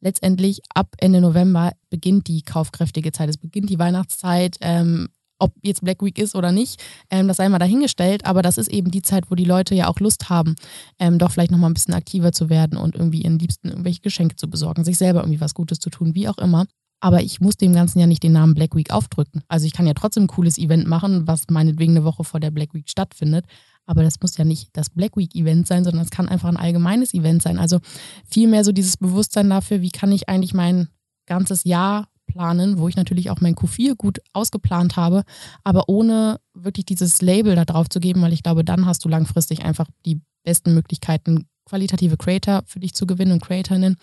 letztendlich 0.03 0.61
ab 0.75 0.95
Ende 0.99 1.21
November 1.21 1.73
beginnt 1.89 2.29
die 2.29 2.43
kaufkräftige 2.43 3.13
Zeit. 3.13 3.31
Es 3.31 3.39
beginnt 3.39 3.71
die 3.71 3.79
Weihnachtszeit. 3.79 4.59
Ähm, 4.61 5.09
ob 5.39 5.55
jetzt 5.63 5.83
Black 5.83 6.03
Week 6.03 6.19
ist 6.19 6.37
oder 6.37 6.53
nicht, 6.53 6.81
ähm, 7.11 7.27
das 7.27 7.39
sei 7.39 7.49
mal 7.49 7.59
dahingestellt, 7.59 8.25
aber 8.27 8.43
das 8.43 8.59
ist 8.59 8.69
eben 8.69 8.93
die 8.93 9.03
Zeit, 9.03 9.29
wo 9.29 9.35
die 9.35 9.45
Leute 9.45 9.75
ja 9.75 9.89
auch 9.89 9.99
Lust 9.99 10.31
haben, 10.31 10.55
ähm, 11.01 11.19
doch 11.19 11.33
vielleicht 11.33 11.51
nochmal 11.51 11.69
ein 11.69 11.75
bisschen 11.75 11.95
aktiver 11.95 12.31
zu 12.31 12.49
werden 12.49 12.79
und 12.79 12.95
irgendwie 12.95 13.23
ihren 13.23 13.41
Liebsten 13.41 13.69
irgendwelche 13.69 14.03
Geschenke 14.03 14.37
zu 14.37 14.49
besorgen, 14.49 14.85
sich 14.85 14.99
selber 14.99 15.21
irgendwie 15.21 15.41
was 15.41 15.55
Gutes 15.55 15.81
zu 15.81 15.91
tun, 15.91 16.15
wie 16.15 16.29
auch 16.29 16.39
immer. 16.39 16.67
Aber 17.01 17.21
ich 17.21 17.41
muss 17.41 17.57
dem 17.57 17.75
Ganzen 17.75 17.99
ja 17.99 18.07
nicht 18.07 18.23
den 18.23 18.31
Namen 18.31 18.55
Black 18.55 18.77
Week 18.77 18.93
aufdrücken. 18.93 19.43
Also 19.49 19.67
ich 19.67 19.73
kann 19.73 19.89
ja 19.89 19.95
trotzdem 19.95 20.25
ein 20.25 20.29
cooles 20.29 20.57
Event 20.57 20.87
machen, 20.87 21.27
was 21.27 21.47
meinetwegen 21.51 21.97
eine 21.97 22.05
Woche 22.05 22.23
vor 22.23 22.39
der 22.39 22.53
Black 22.53 22.73
Week 22.75 22.89
stattfindet. 22.89 23.45
Aber 23.87 24.03
das 24.03 24.21
muss 24.21 24.37
ja 24.37 24.45
nicht 24.45 24.71
das 24.73 24.91
Black 24.91 25.17
Week 25.17 25.35
Event 25.35 25.67
sein, 25.67 25.85
sondern 25.85 26.03
es 26.03 26.11
kann 26.11 26.29
einfach 26.29 26.49
ein 26.49 26.57
allgemeines 26.57 27.15
Event 27.15 27.43
sein. 27.43 27.59
Also 27.59 27.81
vielmehr 28.25 28.65
so 28.65 28.73
dieses 28.73 28.97
Bewusstsein 28.97 29.51
dafür, 29.51 29.81
wie 29.81 29.91
kann 29.91 30.13
ich 30.13 30.29
eigentlich 30.29 30.55
mein 30.55 30.89
ganzes 31.27 31.65
Jahr 31.65 32.09
planen, 32.27 32.79
wo 32.79 32.89
ich 32.89 32.97
natürlich 32.97 33.31
auch 33.31 33.41
mein 33.41 33.55
Q4 33.55 33.95
gut 33.97 34.21
ausgeplant 34.33 34.97
habe, 34.97 35.23
aber 35.65 35.89
ohne 35.89 36.41
wirklich 36.55 36.87
dieses 36.87 37.21
Label 37.21 37.55
da 37.55 37.65
drauf 37.65 37.89
zu 37.89 38.01
geben, 38.01 38.23
weil 38.23 38.33
ich 38.33 38.43
glaube, 38.43 38.65
dann 38.65 38.87
hast 38.87 39.05
du 39.05 39.09
langfristig 39.09 39.65
einfach 39.65 39.87
die 40.07 40.21
besten 40.45 40.75
Möglichkeiten, 40.75 41.47
qualitative 41.67 42.17
Creator 42.17 42.63
für 42.67 42.81
dich 42.81 42.95
zu 42.95 43.07
gewinnen 43.07 43.33
und 43.33 43.43
Creatorinnen 43.43 43.97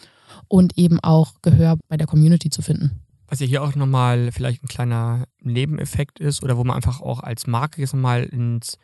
und 0.48 0.78
eben 0.78 1.00
auch 1.00 1.34
Gehör 1.42 1.78
bei 1.88 1.98
der 1.98 2.08
Community 2.08 2.50
zu 2.50 2.62
finden. 2.62 3.02
Was 3.28 3.40
ja 3.40 3.46
hier 3.46 3.64
auch 3.64 3.76
nochmal 3.76 4.32
vielleicht 4.32 4.64
ein 4.64 4.68
kleiner 4.68 5.26
Nebeneffekt 5.42 6.20
ist 6.20 6.42
oder 6.42 6.58
wo 6.58 6.64
man 6.64 6.76
einfach 6.76 7.02
auch 7.02 7.20
als 7.20 7.46
Marke 7.46 7.82
jetzt 7.82 7.94
nochmal 7.94 8.24
ins 8.24 8.78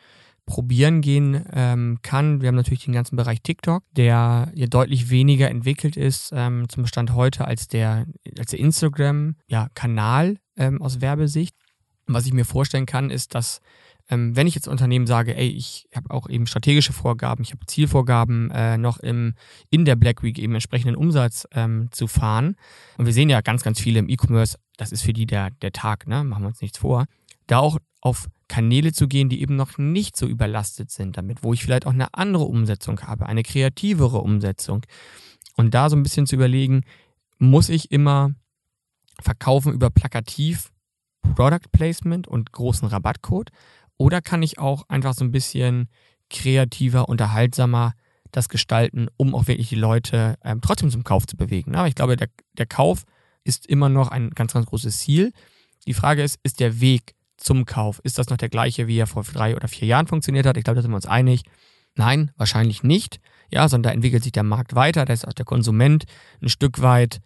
probieren 0.46 1.02
gehen 1.02 1.44
ähm, 1.54 2.00
kann. 2.02 2.42
Wir 2.42 2.50
haben 2.50 2.56
natürlich 2.56 2.86
den 2.86 2.94
ganzen 2.94 3.16
Bereich 3.16 3.42
TikTok, 3.42 3.84
der 3.92 4.52
ja 4.54 4.68
deutlich 4.68 5.10
weniger 5.10 5.50
entwickelt 5.50 5.98
ist 5.98 6.32
ähm, 6.34 6.70
zum 6.70 6.84
Bestand 6.84 7.14
heute 7.14 7.46
als 7.46 7.68
der, 7.68 8.06
als 8.38 8.52
der 8.52 8.60
Instagram-Kanal 8.60 10.28
ja, 10.30 10.40
ähm, 10.58 10.82
aus 10.82 11.02
Werbesicht. 11.02 11.56
Was 12.08 12.28
ich 12.28 12.34
mir 12.34 12.46
vorstellen 12.46 12.86
kann, 12.86 13.10
ist, 13.10 13.34
dass 13.34 13.62
ähm, 14.10 14.36
wenn 14.36 14.46
ich 14.46 14.54
jetzt 14.54 14.68
Unternehmen 14.68 15.08
sage, 15.08 15.36
ey, 15.36 15.48
ich 15.48 15.88
habe 15.96 16.12
auch 16.12 16.30
eben 16.30 16.46
strategische 16.46 16.94
Vorgaben, 16.94 17.44
ich 17.44 17.52
habe 17.52 17.66
Zielvorgaben, 17.66 18.52
äh, 18.52 18.78
noch 18.78 19.00
im, 19.00 19.34
in 19.72 19.86
der 19.86 19.96
Black 19.96 20.22
Week 20.22 20.38
eben 20.38 20.54
entsprechenden 20.54 20.96
Umsatz 20.96 21.48
ähm, 21.54 21.88
zu 21.92 22.06
fahren. 22.08 22.56
Und 22.98 23.08
wir 23.08 23.14
sehen 23.14 23.30
ja 23.30 23.42
ganz, 23.42 23.64
ganz 23.64 23.80
viele 23.80 24.00
im 24.00 24.10
E-Commerce, 24.10 24.60
das 24.78 24.92
ist 24.92 25.02
für 25.02 25.14
die 25.14 25.25
der, 25.25 25.50
der 25.50 25.72
Tag, 25.72 26.08
ne? 26.08 26.24
machen 26.24 26.44
wir 26.44 26.50
uns 26.50 26.62
nichts 26.62 26.78
vor. 26.78 27.06
Da 27.48 27.60
auch 27.60 27.80
auf 28.02 28.28
Kanäle 28.48 28.94
zu 28.94 29.08
gehen, 29.08 29.30
die 29.30 29.42
eben 29.42 29.56
noch 29.56 29.78
nicht 29.78 30.16
so 30.16 30.28
überlastet 30.28 30.92
sind 30.92 31.18
damit, 31.18 31.44
wo 31.44 31.54
ich 31.54 31.64
vielleicht 31.64 31.88
auch 31.88 31.94
eine 31.94 32.14
andere 32.14 32.44
Umsetzung 32.44 33.02
habe, 33.02 33.25
eine 33.25 33.44
kreativere 33.44 34.20
Umsetzung. 34.20 34.86
Und 35.56 35.74
da 35.74 35.90
so 35.90 35.96
ein 35.96 36.04
bisschen 36.04 36.28
zu 36.28 36.36
überlegen, 36.36 36.84
muss 37.38 37.70
ich 37.70 37.92
immer 37.92 38.34
verkaufen 39.22 39.74
über 39.74 39.90
plakativ 39.90 40.72
Product 41.36 41.72
Placement 41.72 42.28
und 42.28 42.52
großen 42.52 42.88
Rabattcode 42.88 43.50
Oder 43.98 44.22
kann 44.22 44.44
ich 44.44 44.60
auch 44.60 44.88
einfach 44.90 45.14
so 45.14 45.24
ein 45.25 45.32
bisschen 45.32 45.90
kreativer, 46.30 47.10
unterhaltsamer 47.10 47.94
das 48.32 48.50
gestalten, 48.50 49.08
um 49.18 49.34
auch 49.34 49.48
wirklich 49.48 49.70
die 49.70 49.75
Leute 49.75 50.36
ähm, 50.44 50.60
trotzdem 50.62 50.90
zum 50.90 51.04
Kauf 51.04 51.25
zu 51.25 51.38
bewegen. 51.38 51.75
Aber 51.75 51.88
ich 51.88 51.96
glaube, 51.96 52.18
der, 52.18 52.28
der 52.54 52.66
Kauf 52.66 53.04
ist 53.44 53.66
immer 53.66 53.88
noch 53.90 54.10
ein 54.10 54.32
ganz, 54.32 54.54
ganz 54.54 54.66
großes 54.66 55.00
Ziel. 55.00 55.32
Die 55.88 55.94
Frage 55.94 56.24
ist, 56.24 56.40
ist 56.44 56.60
der 56.60 56.82
Weg 56.82 57.15
zum 57.38 57.65
Kauf, 57.65 58.00
ist 58.04 58.18
das 58.18 58.30
noch 58.30 58.38
der 58.38 58.50
gleiche, 58.50 58.88
wie 58.88 58.98
er 58.98 59.08
vor 59.08 59.24
drei 59.24 59.56
oder 59.56 59.68
vier 59.68 59.88
Jahren 59.88 60.08
funktioniert 60.08 60.46
hat? 60.46 60.58
Ich 60.58 60.63
glaube, 60.63 60.75
da 60.75 60.82
sind 60.82 60.92
wir 60.92 60.96
uns 60.96 61.06
einig. 61.06 61.44
Nein, 61.96 62.32
wahrscheinlich 62.38 62.84
nicht. 62.84 63.20
Ja, 63.51 63.68
sondern 63.70 63.92
da 63.92 63.96
entwickelt 63.96 64.24
sich 64.24 64.32
der 64.32 64.44
Markt 64.44 64.75
weiter, 64.75 65.06
da 65.06 65.13
ist 65.13 65.27
auch 65.27 65.34
der 65.34 65.46
Konsument 65.46 66.06
ein 66.42 66.50
Stück 66.50 66.82
weit 66.82 67.22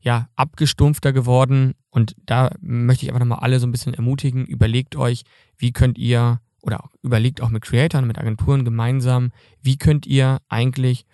ja, 0.00 0.28
abgestumpfter 0.34 1.12
geworden. 1.12 1.74
Und 1.90 2.14
da 2.26 2.50
möchte 2.60 3.04
ich 3.04 3.10
einfach 3.10 3.20
nochmal 3.20 3.40
alle 3.40 3.60
so 3.60 3.66
ein 3.66 3.72
bisschen 3.72 3.94
ermutigen, 3.94 4.44
überlegt 4.44 4.96
euch, 4.96 5.22
wie 5.56 5.72
könnt 5.72 5.98
ihr 5.98 6.40
oder 6.60 6.88
überlegt 7.02 7.40
auch 7.40 7.48
mit 7.48 7.62
Creatoren, 7.62 8.06
mit 8.06 8.18
Agenturen 8.18 8.64
gemeinsam, 8.64 9.32
wie 9.60 9.76
könnt 9.76 10.06
ihr 10.06 10.38
eigentlich 10.48 11.06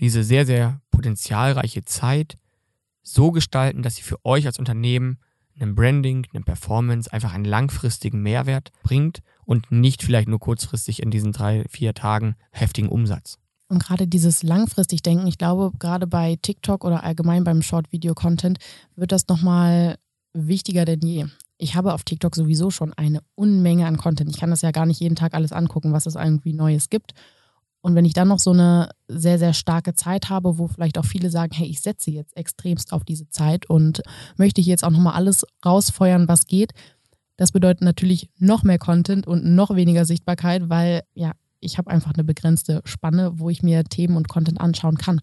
diese 0.00 0.24
sehr, 0.24 0.46
sehr 0.46 0.80
potenzialreiche 0.90 1.84
Zeit 1.84 2.36
so 3.02 3.30
gestalten, 3.30 3.82
dass 3.82 3.96
sie 3.96 4.02
für 4.02 4.24
euch 4.24 4.46
als 4.46 4.58
Unternehmen 4.58 5.18
einem 5.60 5.74
Branding, 5.74 6.26
einem 6.32 6.44
Performance 6.44 7.12
einfach 7.12 7.34
einen 7.34 7.44
langfristigen 7.44 8.22
Mehrwert 8.22 8.70
bringt 8.82 9.20
und 9.44 9.70
nicht 9.70 10.02
vielleicht 10.02 10.28
nur 10.28 10.40
kurzfristig 10.40 11.02
in 11.02 11.10
diesen 11.10 11.32
drei, 11.32 11.64
vier 11.68 11.94
Tagen 11.94 12.36
heftigen 12.52 12.88
Umsatz. 12.88 13.38
Und 13.68 13.82
gerade 13.82 14.08
dieses 14.08 14.42
langfristig 14.42 15.02
Denken, 15.02 15.28
ich 15.28 15.38
glaube, 15.38 15.70
gerade 15.78 16.06
bei 16.06 16.36
TikTok 16.42 16.84
oder 16.84 17.04
allgemein 17.04 17.44
beim 17.44 17.62
Short-Video-Content 17.62 18.58
wird 18.96 19.12
das 19.12 19.28
nochmal 19.28 19.96
wichtiger 20.32 20.84
denn 20.84 21.00
je. 21.00 21.26
Ich 21.56 21.76
habe 21.76 21.92
auf 21.92 22.02
TikTok 22.02 22.34
sowieso 22.34 22.70
schon 22.70 22.92
eine 22.94 23.20
Unmenge 23.34 23.86
an 23.86 23.96
Content. 23.96 24.30
Ich 24.30 24.38
kann 24.38 24.50
das 24.50 24.62
ja 24.62 24.70
gar 24.70 24.86
nicht 24.86 25.00
jeden 25.00 25.14
Tag 25.14 25.34
alles 25.34 25.52
angucken, 25.52 25.92
was 25.92 26.06
es 26.06 26.16
irgendwie 26.16 26.52
Neues 26.52 26.88
gibt. 26.88 27.12
Und 27.82 27.94
wenn 27.94 28.04
ich 28.04 28.12
dann 28.12 28.28
noch 28.28 28.38
so 28.38 28.50
eine 28.50 28.90
sehr, 29.08 29.38
sehr 29.38 29.54
starke 29.54 29.94
Zeit 29.94 30.28
habe, 30.28 30.58
wo 30.58 30.66
vielleicht 30.68 30.98
auch 30.98 31.04
viele 31.04 31.30
sagen, 31.30 31.52
hey, 31.54 31.66
ich 31.66 31.80
setze 31.80 32.10
jetzt 32.10 32.36
extremst 32.36 32.92
auf 32.92 33.04
diese 33.04 33.28
Zeit 33.28 33.68
und 33.70 34.02
möchte 34.36 34.60
hier 34.60 34.72
jetzt 34.72 34.84
auch 34.84 34.90
nochmal 34.90 35.14
alles 35.14 35.46
rausfeuern, 35.64 36.28
was 36.28 36.46
geht. 36.46 36.72
Das 37.36 37.52
bedeutet 37.52 37.82
natürlich 37.82 38.28
noch 38.38 38.64
mehr 38.64 38.78
Content 38.78 39.26
und 39.26 39.44
noch 39.44 39.74
weniger 39.74 40.04
Sichtbarkeit, 40.04 40.68
weil 40.68 41.02
ja, 41.14 41.32
ich 41.60 41.78
habe 41.78 41.90
einfach 41.90 42.12
eine 42.12 42.24
begrenzte 42.24 42.82
Spanne, 42.84 43.32
wo 43.38 43.48
ich 43.48 43.62
mir 43.62 43.84
Themen 43.84 44.16
und 44.16 44.28
Content 44.28 44.60
anschauen 44.60 44.98
kann. 44.98 45.20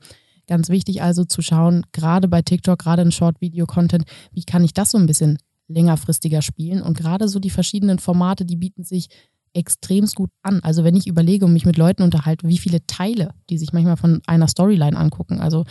Ganz 0.48 0.70
wichtig 0.70 1.02
also 1.02 1.26
zu 1.26 1.42
schauen, 1.42 1.86
gerade 1.92 2.28
bei 2.28 2.42
TikTok, 2.42 2.80
gerade 2.80 3.02
in 3.02 3.12
Short-Video-Content, 3.12 4.06
wie 4.32 4.44
kann 4.44 4.64
ich 4.64 4.74
das 4.74 4.92
so 4.92 4.98
ein 4.98 5.06
bisschen 5.06 5.38
längerfristiger 5.68 6.42
spielen? 6.42 6.82
Und 6.82 6.98
gerade 6.98 7.28
so 7.28 7.40
die 7.40 7.50
verschiedenen 7.50 8.00
Formate, 8.00 8.46
die 8.46 8.56
bieten 8.56 8.84
sich 8.84 9.10
extremst 9.58 10.16
gut 10.16 10.30
an. 10.44 10.62
Also 10.64 10.84
wenn 10.84 10.96
ich 10.96 11.08
überlege 11.08 11.46
und 11.46 11.54
mich 11.54 11.66
mit 11.66 11.78
Leuten 11.78 12.04
unterhalte, 12.04 12.48
wie 12.48 12.58
viele 12.58 12.86
Teile, 12.88 13.34
die 13.50 13.58
sich 13.58 13.74
manchmal 13.74 13.98
von 13.98 14.22
einer 14.28 14.48
Storyline 14.48 14.98
angucken, 14.98 15.40
also 15.40 15.66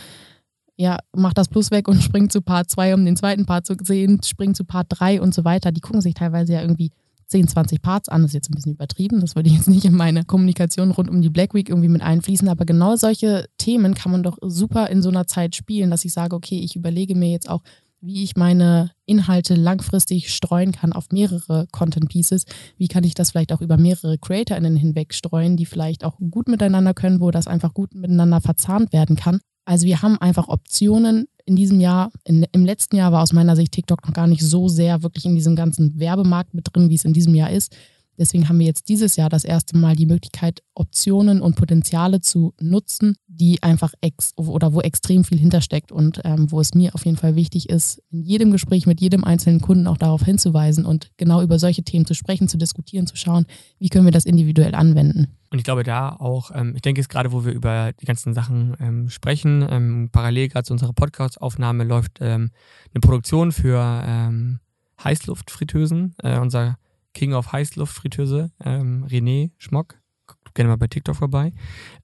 ja, 0.75 0.99
mach 1.15 1.33
das 1.33 1.47
Plus 1.47 1.71
weg 1.71 1.87
und 1.87 2.01
spring 2.03 2.29
zu 2.29 2.41
Part 2.41 2.69
2, 2.69 2.93
um 2.93 3.05
den 3.05 3.17
zweiten 3.17 3.45
Part 3.45 3.65
zu 3.65 3.75
sehen, 3.81 4.21
spring 4.23 4.53
zu 4.53 4.63
Part 4.63 4.87
3 4.89 5.21
und 5.21 5.33
so 5.33 5.43
weiter. 5.43 5.71
Die 5.71 5.81
gucken 5.81 6.01
sich 6.01 6.13
teilweise 6.13 6.53
ja 6.53 6.61
irgendwie 6.61 6.91
10, 7.27 7.47
20 7.47 7.81
Parts 7.81 8.09
an. 8.09 8.21
Das 8.21 8.29
ist 8.31 8.35
jetzt 8.35 8.49
ein 8.49 8.55
bisschen 8.55 8.73
übertrieben. 8.73 9.19
Das 9.19 9.35
würde 9.35 9.49
ich 9.49 9.55
jetzt 9.55 9.67
nicht 9.67 9.85
in 9.85 9.95
meine 9.95 10.23
Kommunikation 10.23 10.91
rund 10.91 11.09
um 11.09 11.21
die 11.21 11.29
Black 11.29 11.53
Week 11.53 11.69
irgendwie 11.69 11.89
mit 11.89 12.01
einfließen. 12.01 12.47
Aber 12.47 12.65
genau 12.65 12.95
solche 12.95 13.47
Themen 13.57 13.95
kann 13.95 14.11
man 14.11 14.23
doch 14.23 14.37
super 14.41 14.89
in 14.89 15.01
so 15.01 15.09
einer 15.09 15.27
Zeit 15.27 15.55
spielen, 15.55 15.89
dass 15.89 16.05
ich 16.05 16.13
sage, 16.13 16.35
okay, 16.35 16.59
ich 16.59 16.75
überlege 16.75 17.15
mir 17.15 17.29
jetzt 17.29 17.49
auch, 17.49 17.61
wie 18.01 18.23
ich 18.23 18.35
meine 18.35 18.91
Inhalte 19.05 19.55
langfristig 19.55 20.33
streuen 20.33 20.71
kann 20.71 20.93
auf 20.93 21.07
mehrere 21.11 21.67
Content 21.71 22.09
Pieces. 22.09 22.45
Wie 22.77 22.87
kann 22.87 23.03
ich 23.03 23.13
das 23.13 23.31
vielleicht 23.31 23.51
auch 23.53 23.61
über 23.61 23.77
mehrere 23.77 24.17
CreatorInnen 24.17 24.75
hinweg 24.75 25.13
streuen, 25.13 25.57
die 25.57 25.65
vielleicht 25.65 26.03
auch 26.03 26.17
gut 26.31 26.47
miteinander 26.47 26.93
können, 26.93 27.21
wo 27.21 27.31
das 27.31 27.47
einfach 27.47 27.73
gut 27.73 27.93
miteinander 27.95 28.41
verzahnt 28.41 28.93
werden 28.93 29.15
kann. 29.15 29.39
Also 29.65 29.85
wir 29.85 30.01
haben 30.01 30.17
einfach 30.19 30.47
Optionen 30.47 31.27
in 31.45 31.55
diesem 31.55 31.79
Jahr. 31.79 32.11
In, 32.23 32.45
Im 32.51 32.65
letzten 32.65 32.95
Jahr 32.95 33.11
war 33.11 33.23
aus 33.23 33.33
meiner 33.33 33.55
Sicht 33.55 33.73
TikTok 33.73 34.05
noch 34.05 34.13
gar 34.13 34.27
nicht 34.27 34.41
so 34.41 34.69
sehr 34.69 35.03
wirklich 35.03 35.25
in 35.25 35.35
diesem 35.35 35.55
ganzen 35.55 35.99
Werbemarkt 35.99 36.53
mit 36.53 36.67
drin, 36.71 36.89
wie 36.89 36.95
es 36.95 37.05
in 37.05 37.13
diesem 37.13 37.35
Jahr 37.35 37.51
ist. 37.51 37.75
Deswegen 38.17 38.49
haben 38.49 38.59
wir 38.59 38.65
jetzt 38.65 38.89
dieses 38.89 39.15
Jahr 39.15 39.29
das 39.29 39.43
erste 39.43 39.77
Mal 39.77 39.95
die 39.95 40.05
Möglichkeit, 40.05 40.63
Optionen 40.73 41.41
und 41.41 41.55
Potenziale 41.55 42.19
zu 42.21 42.53
nutzen, 42.59 43.15
die 43.27 43.61
einfach 43.61 43.93
ex 44.01 44.33
oder 44.35 44.73
wo 44.73 44.81
extrem 44.81 45.23
viel 45.23 45.37
hintersteckt 45.37 45.91
und 45.91 46.21
ähm, 46.23 46.51
wo 46.51 46.59
es 46.59 46.73
mir 46.73 46.95
auf 46.95 47.05
jeden 47.05 47.17
Fall 47.17 47.35
wichtig 47.35 47.69
ist, 47.69 48.01
in 48.09 48.23
jedem 48.23 48.51
Gespräch 48.51 48.87
mit 48.87 49.01
jedem 49.01 49.23
einzelnen 49.23 49.61
Kunden 49.61 49.87
auch 49.87 49.97
darauf 49.97 50.23
hinzuweisen 50.23 50.85
und 50.85 51.11
genau 51.17 51.41
über 51.41 51.59
solche 51.59 51.83
Themen 51.83 52.05
zu 52.05 52.15
sprechen, 52.15 52.47
zu 52.47 52.57
diskutieren, 52.57 53.07
zu 53.07 53.15
schauen, 53.15 53.45
wie 53.79 53.89
können 53.89 54.05
wir 54.05 54.11
das 54.11 54.25
individuell 54.25 54.75
anwenden. 54.75 55.27
Und 55.49 55.59
ich 55.59 55.63
glaube 55.63 55.83
da 55.83 56.09
auch, 56.09 56.51
ähm, 56.53 56.73
ich 56.75 56.81
denke 56.81 56.99
jetzt 56.99 57.09
gerade, 57.09 57.31
wo 57.31 57.45
wir 57.45 57.53
über 57.53 57.93
die 57.93 58.05
ganzen 58.05 58.33
Sachen 58.33 58.75
ähm, 58.79 59.09
sprechen, 59.09 59.65
ähm, 59.69 60.09
parallel 60.11 60.49
gerade 60.49 60.65
zu 60.65 60.73
unserer 60.73 60.93
Podcast-Aufnahme 60.93 61.83
läuft 61.83 62.19
ähm, 62.19 62.51
eine 62.93 63.01
Produktion 63.01 63.51
für 63.51 64.03
ähm, 64.05 64.59
Heißluftfritteusen. 65.03 66.15
Äh, 66.21 66.39
unser 66.39 66.77
King 67.17 67.33
of 67.33 67.51
Heißluftfritteuse, 67.51 68.51
ähm, 68.63 69.03
René 69.09 69.49
Schmock, 69.57 69.95
guckt 70.27 70.53
gerne 70.53 70.69
mal 70.69 70.75
bei 70.75 70.85
TikTok 70.85 71.15
vorbei, 71.15 71.51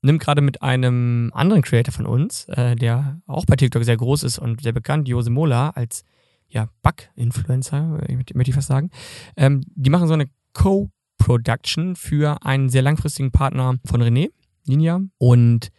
nimmt 0.02 0.20
gerade 0.20 0.42
mit 0.42 0.64
einem 0.64 1.30
anderen 1.36 1.62
Creator 1.62 1.94
von 1.94 2.08
uns, 2.08 2.46
äh, 2.46 2.76
der 2.76 3.22
auch 3.28 3.46
bei 3.46 3.56
TikTok 3.56 3.84
sehr 3.84 3.96
groß 3.96 4.24
ist 4.24 4.40
und 4.40 4.62
sehr 4.62 4.72
bekannt, 4.72 5.08
Jose 5.08 5.30
Mola, 5.30 5.70
als 5.70 6.04
ja, 6.48 6.68
Bug-Influencer, 6.82 8.00
äh, 8.10 8.16
möchte 8.16 8.50
ich 8.50 8.56
fast 8.56 8.70
sagen. 8.70 8.90
Ähm, 9.38 9.62
die 9.76 9.92
machen 9.92 10.08
so 10.08 10.16
eine 10.16 10.26
Co-Production 10.54 11.96
für 11.96 12.44
einen 12.44 12.70
sehr 12.70 12.82
langfristigen 12.82 13.32
Partner 13.32 13.76
von 13.86 14.02
René, 14.02 14.32
Ninja. 14.66 15.00
Und 15.20 15.70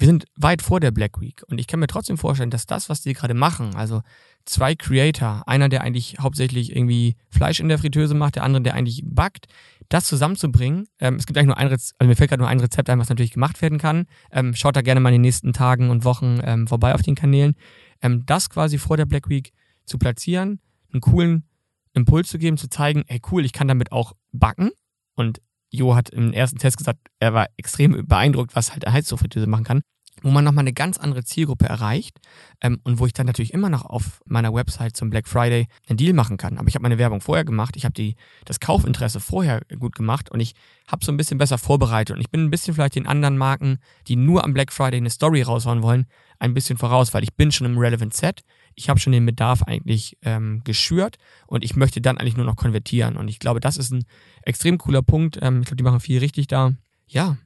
wir 0.00 0.06
sind 0.06 0.24
weit 0.34 0.62
vor 0.62 0.80
der 0.80 0.92
Black 0.92 1.20
Week 1.20 1.42
und 1.48 1.60
ich 1.60 1.66
kann 1.66 1.78
mir 1.78 1.86
trotzdem 1.86 2.16
vorstellen, 2.16 2.48
dass 2.48 2.64
das, 2.64 2.88
was 2.88 3.02
die 3.02 3.12
gerade 3.12 3.34
machen, 3.34 3.74
also 3.74 4.00
zwei 4.46 4.74
Creator, 4.74 5.42
einer, 5.46 5.68
der 5.68 5.82
eigentlich 5.82 6.16
hauptsächlich 6.18 6.74
irgendwie 6.74 7.16
Fleisch 7.28 7.60
in 7.60 7.68
der 7.68 7.78
Fritteuse 7.78 8.14
macht, 8.14 8.36
der 8.36 8.44
andere, 8.44 8.62
der 8.62 8.74
eigentlich 8.74 9.02
backt, 9.04 9.46
das 9.90 10.06
zusammenzubringen. 10.06 10.88
Ähm, 11.00 11.16
es 11.16 11.26
gibt 11.26 11.36
eigentlich 11.36 11.48
nur 11.48 11.58
ein 11.58 11.66
Rezept, 11.66 12.00
also 12.00 12.08
mir 12.08 12.16
fällt 12.16 12.30
gerade 12.30 12.40
nur 12.40 12.48
ein 12.48 12.60
Rezept 12.60 12.88
ein, 12.88 12.98
was 12.98 13.10
natürlich 13.10 13.32
gemacht 13.32 13.60
werden 13.60 13.76
kann. 13.76 14.06
Ähm, 14.32 14.54
schaut 14.54 14.74
da 14.74 14.80
gerne 14.80 15.00
mal 15.00 15.10
in 15.10 15.16
den 15.16 15.20
nächsten 15.20 15.52
Tagen 15.52 15.90
und 15.90 16.04
Wochen 16.04 16.40
ähm, 16.44 16.66
vorbei 16.66 16.94
auf 16.94 17.02
den 17.02 17.14
Kanälen. 17.14 17.54
Ähm, 18.00 18.24
das 18.24 18.48
quasi 18.48 18.78
vor 18.78 18.96
der 18.96 19.04
Black 19.04 19.28
Week 19.28 19.52
zu 19.84 19.98
platzieren, 19.98 20.60
einen 20.92 21.02
coolen 21.02 21.44
Impuls 21.92 22.28
zu 22.28 22.38
geben, 22.38 22.56
zu 22.56 22.70
zeigen, 22.70 23.04
ey 23.06 23.20
cool, 23.30 23.44
ich 23.44 23.52
kann 23.52 23.68
damit 23.68 23.92
auch 23.92 24.14
backen. 24.32 24.70
Und 25.14 25.42
Jo 25.70 25.94
hat 25.94 26.10
im 26.10 26.32
ersten 26.32 26.58
Test 26.58 26.76
gesagt, 26.78 26.98
er 27.20 27.32
war 27.32 27.46
extrem 27.56 28.06
beeindruckt, 28.06 28.56
was 28.56 28.72
halt 28.72 28.84
eine 28.84 28.94
Heizluftfritteuse 28.94 29.46
machen 29.46 29.64
kann 29.64 29.82
wo 30.22 30.30
man 30.30 30.44
nochmal 30.44 30.62
eine 30.62 30.72
ganz 30.72 30.98
andere 30.98 31.24
Zielgruppe 31.24 31.66
erreicht 31.66 32.18
ähm, 32.60 32.80
und 32.84 32.98
wo 32.98 33.06
ich 33.06 33.12
dann 33.12 33.26
natürlich 33.26 33.52
immer 33.52 33.70
noch 33.70 33.84
auf 33.84 34.22
meiner 34.26 34.52
Website 34.52 34.96
zum 34.96 35.10
Black 35.10 35.28
Friday 35.28 35.66
einen 35.88 35.96
Deal 35.96 36.12
machen 36.12 36.36
kann. 36.36 36.58
Aber 36.58 36.68
ich 36.68 36.74
habe 36.74 36.82
meine 36.82 36.98
Werbung 36.98 37.20
vorher 37.20 37.44
gemacht, 37.44 37.76
ich 37.76 37.84
habe 37.84 38.14
das 38.44 38.60
Kaufinteresse 38.60 39.20
vorher 39.20 39.62
gut 39.78 39.94
gemacht 39.94 40.30
und 40.30 40.40
ich 40.40 40.54
habe 40.86 41.04
so 41.04 41.12
ein 41.12 41.16
bisschen 41.16 41.38
besser 41.38 41.58
vorbereitet 41.58 42.16
und 42.16 42.20
ich 42.20 42.30
bin 42.30 42.44
ein 42.44 42.50
bisschen 42.50 42.74
vielleicht 42.74 42.96
den 42.96 43.06
anderen 43.06 43.38
Marken, 43.38 43.78
die 44.08 44.16
nur 44.16 44.44
am 44.44 44.52
Black 44.54 44.72
Friday 44.72 44.98
eine 44.98 45.10
Story 45.10 45.42
raushauen 45.42 45.82
wollen, 45.82 46.06
ein 46.38 46.54
bisschen 46.54 46.78
voraus, 46.78 47.12
weil 47.14 47.22
ich 47.22 47.34
bin 47.34 47.52
schon 47.52 47.66
im 47.66 47.78
Relevant 47.78 48.14
Set, 48.14 48.42
ich 48.74 48.88
habe 48.88 49.00
schon 49.00 49.12
den 49.12 49.26
Bedarf 49.26 49.62
eigentlich 49.62 50.16
ähm, 50.22 50.62
geschürt 50.64 51.16
und 51.46 51.64
ich 51.64 51.76
möchte 51.76 52.00
dann 52.00 52.18
eigentlich 52.18 52.36
nur 52.36 52.46
noch 52.46 52.56
konvertieren 52.56 53.16
und 53.16 53.28
ich 53.28 53.38
glaube, 53.38 53.60
das 53.60 53.76
ist 53.76 53.90
ein 53.90 54.04
extrem 54.42 54.78
cooler 54.78 55.02
Punkt. 55.02 55.38
Ähm, 55.42 55.60
ich 55.60 55.66
glaube, 55.66 55.76
die 55.76 55.84
machen 55.84 56.00
viel 56.00 56.18
richtig 56.18 56.46
da. 56.46 56.72
Ja, 57.06 57.36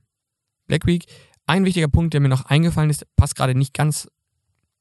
Black 0.66 0.86
Week 0.86 1.06
ein 1.46 1.64
wichtiger 1.64 1.88
Punkt, 1.88 2.14
der 2.14 2.20
mir 2.20 2.28
noch 2.28 2.46
eingefallen 2.46 2.90
ist, 2.90 3.06
passt 3.16 3.36
gerade 3.36 3.54
nicht 3.54 3.74
ganz 3.74 4.08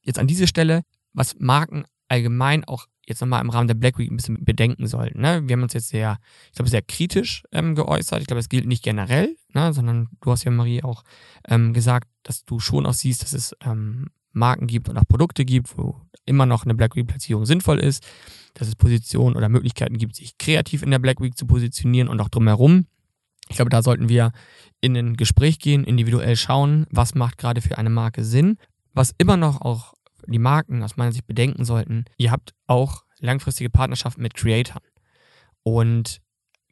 jetzt 0.02 0.20
an 0.20 0.28
diese 0.28 0.48
Stelle, 0.48 0.82
was 1.14 1.36
Marken 1.40 1.86
allgemein 2.08 2.64
auch 2.66 2.88
jetzt 3.06 3.22
nochmal 3.22 3.42
im 3.42 3.50
Rahmen 3.50 3.68
der 3.68 3.76
Black 3.76 3.98
Week 3.98 4.10
ein 4.10 4.16
bisschen 4.16 4.44
bedenken 4.44 4.88
sollten. 4.88 5.22
Ne? 5.22 5.42
Wir 5.46 5.54
haben 5.54 5.64
uns 5.64 5.74
jetzt 5.74 5.90
sehr, 5.90 6.20
ich 6.48 6.56
glaube, 6.56 6.70
sehr 6.70 6.82
kritisch 6.82 7.44
ähm, 7.52 7.76
geäußert. 7.76 8.22
Ich 8.22 8.28
glaube, 8.28 8.40
das 8.40 8.50
gilt 8.50 8.66
nicht 8.66 8.84
generell, 8.84 9.36
ne? 9.54 9.74
sondern 9.74 10.08
du 10.22 10.32
hast 10.32 10.46
ja, 10.46 10.52
Marie, 10.52 10.84
auch 10.84 11.04
ähm, 11.48 11.74
gesagt, 11.74 12.08
dass 12.24 12.46
du 12.46 12.60
schon 12.60 12.86
auch 12.86 12.94
siehst, 12.94 13.24
dass 13.24 13.34
es 13.34 13.56
ähm, 13.66 14.08
Marken 14.32 14.68
gibt 14.68 14.90
und 14.90 14.98
auch 14.98 15.08
Produkte 15.08 15.46
gibt, 15.46 15.78
wo 15.78 16.02
immer 16.26 16.46
noch 16.46 16.64
eine 16.64 16.76
Black 16.76 16.96
Week-Platzierung 16.96 17.46
sinnvoll 17.46 17.80
ist, 17.80 18.06
dass 18.54 18.68
es 18.68 18.76
Positionen 18.76 19.36
oder 19.36 19.50
Möglichkeiten 19.50 19.98
gibt, 19.98 20.16
sich 20.16 20.38
kreativ 20.38 20.82
in 20.82 20.92
der 20.92 21.00
Black 21.00 21.20
Week 21.22 21.38
zu 21.38 21.46
positionieren 21.46 22.08
und 22.08 22.20
auch 22.22 22.30
drumherum. 22.30 22.88
Ich 23.50 23.56
glaube, 23.58 23.70
da 23.70 23.82
sollten 23.82 24.10
wir 24.10 24.32
in 24.82 24.96
ein 24.96 25.16
Gespräch 25.16 25.60
gehen, 25.60 25.84
individuell 25.84 26.36
schauen, 26.36 26.88
was 26.90 27.16
macht 27.16 27.38
gerade 27.38 27.62
für 27.62 27.78
eine 27.78 27.90
Marke 27.90 28.24
Sinn. 28.24 28.58
Was 28.94 29.14
immer 29.18 29.38
noch 29.38 29.62
auch 29.62 29.94
die 30.28 30.40
Marken 30.40 30.84
aus 30.84 30.98
meiner 30.98 31.12
Sicht 31.12 31.28
bedenken 31.28 31.66
sollten, 31.66 32.06
ihr 32.18 32.32
habt 32.32 32.54
auch 32.68 33.04
langfristige 33.20 33.70
Partnerschaften 33.70 34.22
mit 34.22 34.36
Creatoren. 34.36 34.84
Und 35.64 36.22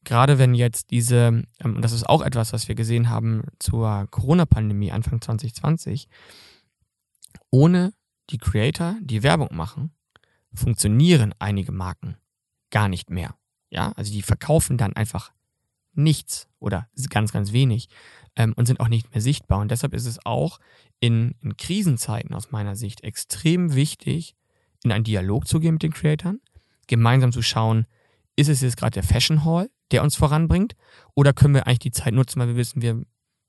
gerade 0.04 0.38
wenn 0.38 0.54
jetzt 0.54 0.92
diese, 0.92 1.44
ähm, 1.60 1.76
und 1.76 1.82
das 1.82 1.92
ist 1.92 2.08
auch 2.08 2.22
etwas, 2.22 2.54
was 2.54 2.68
wir 2.68 2.76
gesehen 2.76 3.10
haben 3.10 3.44
zur 3.60 4.08
Corona-Pandemie 4.10 4.92
Anfang 4.92 5.22
2020, 5.22 6.08
ohne 7.50 7.94
die 8.30 8.38
Creator, 8.38 8.96
die 9.02 9.24
Werbung 9.24 9.50
machen, 9.52 9.92
funktionieren 10.54 11.34
einige 11.40 11.72
Marken 11.72 12.18
gar 12.70 12.88
nicht 12.88 13.10
mehr. 13.10 13.36
Ja, 13.70 13.92
also 13.94 14.12
die 14.12 14.22
verkaufen 14.22 14.78
dann 14.78 14.94
einfach 14.94 15.32
nichts 15.94 16.48
oder 16.60 16.88
ganz, 17.10 17.32
ganz 17.32 17.52
wenig 17.52 17.90
ähm, 18.36 18.54
und 18.56 18.66
sind 18.66 18.80
auch 18.80 18.88
nicht 18.88 19.12
mehr 19.14 19.22
sichtbar. 19.22 19.60
Und 19.60 19.72
deshalb 19.72 19.94
ist 19.94 20.06
es 20.06 20.26
auch 20.26 20.60
in, 21.00 21.36
in 21.42 21.58
Krisenzeiten 21.58 22.34
aus 22.34 22.52
meiner 22.52 22.76
Sicht 22.76 23.04
extrem 23.04 23.76
wichtig, 23.76 24.36
in 24.84 24.92
einen 24.92 25.04
Dialog 25.04 25.48
zu 25.48 25.60
gehen 25.60 25.74
mit 25.74 25.84
den 25.84 25.94
Creatoren, 25.94 26.42
gemeinsam 26.88 27.32
zu 27.32 27.42
schauen, 27.42 27.86
ist 28.36 28.50
es 28.50 28.62
jetzt 28.62 28.78
gerade 28.78 28.94
der 28.94 29.04
Fashion 29.04 29.46
Hall, 29.46 29.70
der 29.92 30.04
uns 30.04 30.16
voranbringt, 30.16 30.76
oder 31.16 31.34
können 31.34 31.54
wir 31.54 31.68
eigentlich 31.68 31.80
die 31.80 31.92
Zeit 31.92 32.14
nutzen, 32.14 32.40
weil 32.40 32.48
wir 32.48 32.56
wissen, 32.56 32.82
wir 32.82 33.04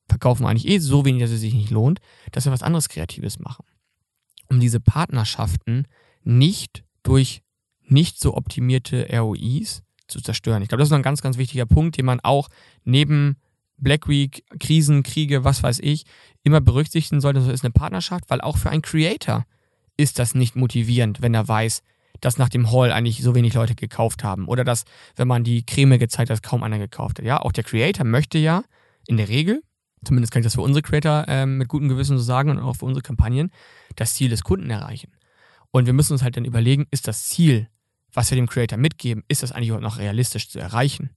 verkaufen 0.08 0.44
eigentlich 0.44 0.68
eh 0.68 0.78
so 0.78 1.04
wenig, 1.04 1.22
dass 1.22 1.30
es 1.30 1.40
sich 1.40 1.54
nicht 1.54 1.70
lohnt, 1.70 2.00
dass 2.32 2.44
wir 2.44 2.52
was 2.52 2.62
anderes 2.62 2.88
Kreatives 2.88 3.38
machen. 3.38 3.64
Um 4.48 4.60
diese 4.60 4.80
Partnerschaften 4.80 5.86
nicht 6.24 6.84
durch 7.02 7.42
nicht 7.80 8.18
so 8.18 8.36
optimierte 8.36 9.08
ROIs 9.10 9.82
zu 10.12 10.20
zerstören. 10.20 10.62
Ich 10.62 10.68
glaube, 10.68 10.80
das 10.80 10.88
ist 10.88 10.94
ein 10.94 11.02
ganz, 11.02 11.22
ganz 11.22 11.38
wichtiger 11.38 11.66
Punkt, 11.66 11.96
den 11.96 12.06
man 12.06 12.20
auch 12.20 12.48
neben 12.84 13.36
Black 13.78 14.08
Week, 14.08 14.44
Krisen, 14.60 15.02
Kriege, 15.02 15.44
was 15.44 15.62
weiß 15.62 15.80
ich, 15.80 16.04
immer 16.42 16.60
berücksichtigen 16.60 17.20
sollte. 17.20 17.40
Das 17.40 17.48
ist 17.48 17.64
eine 17.64 17.72
Partnerschaft, 17.72 18.24
weil 18.28 18.40
auch 18.40 18.56
für 18.56 18.70
einen 18.70 18.82
Creator 18.82 19.44
ist 19.96 20.18
das 20.18 20.34
nicht 20.34 20.56
motivierend, 20.56 21.20
wenn 21.20 21.34
er 21.34 21.48
weiß, 21.48 21.82
dass 22.20 22.38
nach 22.38 22.48
dem 22.48 22.70
Haul 22.70 22.92
eigentlich 22.92 23.22
so 23.22 23.34
wenig 23.34 23.54
Leute 23.54 23.74
gekauft 23.74 24.22
haben 24.22 24.46
oder 24.46 24.64
dass, 24.64 24.84
wenn 25.16 25.28
man 25.28 25.44
die 25.44 25.66
Creme 25.66 25.98
gezeigt 25.98 26.30
hat, 26.30 26.42
kaum 26.42 26.62
einer 26.62 26.78
gekauft 26.78 27.18
hat. 27.18 27.24
Ja, 27.26 27.40
auch 27.40 27.52
der 27.52 27.64
Creator 27.64 28.04
möchte 28.04 28.38
ja 28.38 28.62
in 29.06 29.16
der 29.16 29.28
Regel, 29.28 29.62
zumindest 30.04 30.32
kann 30.32 30.40
ich 30.40 30.46
das 30.46 30.54
für 30.54 30.60
unsere 30.60 30.82
Creator 30.82 31.24
ähm, 31.28 31.58
mit 31.58 31.68
gutem 31.68 31.88
Gewissen 31.88 32.16
so 32.16 32.22
sagen 32.22 32.50
und 32.50 32.58
auch 32.60 32.76
für 32.76 32.84
unsere 32.84 33.02
Kampagnen, 33.02 33.50
das 33.96 34.14
Ziel 34.14 34.30
des 34.30 34.44
Kunden 34.44 34.70
erreichen. 34.70 35.12
Und 35.72 35.86
wir 35.86 35.92
müssen 35.92 36.12
uns 36.12 36.22
halt 36.22 36.36
dann 36.36 36.44
überlegen, 36.44 36.86
ist 36.90 37.08
das 37.08 37.24
Ziel, 37.24 37.68
was 38.12 38.30
wir 38.30 38.36
dem 38.36 38.48
Creator 38.48 38.78
mitgeben, 38.78 39.24
ist 39.28 39.42
das 39.42 39.52
eigentlich 39.52 39.68
überhaupt 39.68 39.84
noch 39.84 39.98
realistisch 39.98 40.48
zu 40.48 40.58
erreichen? 40.58 41.10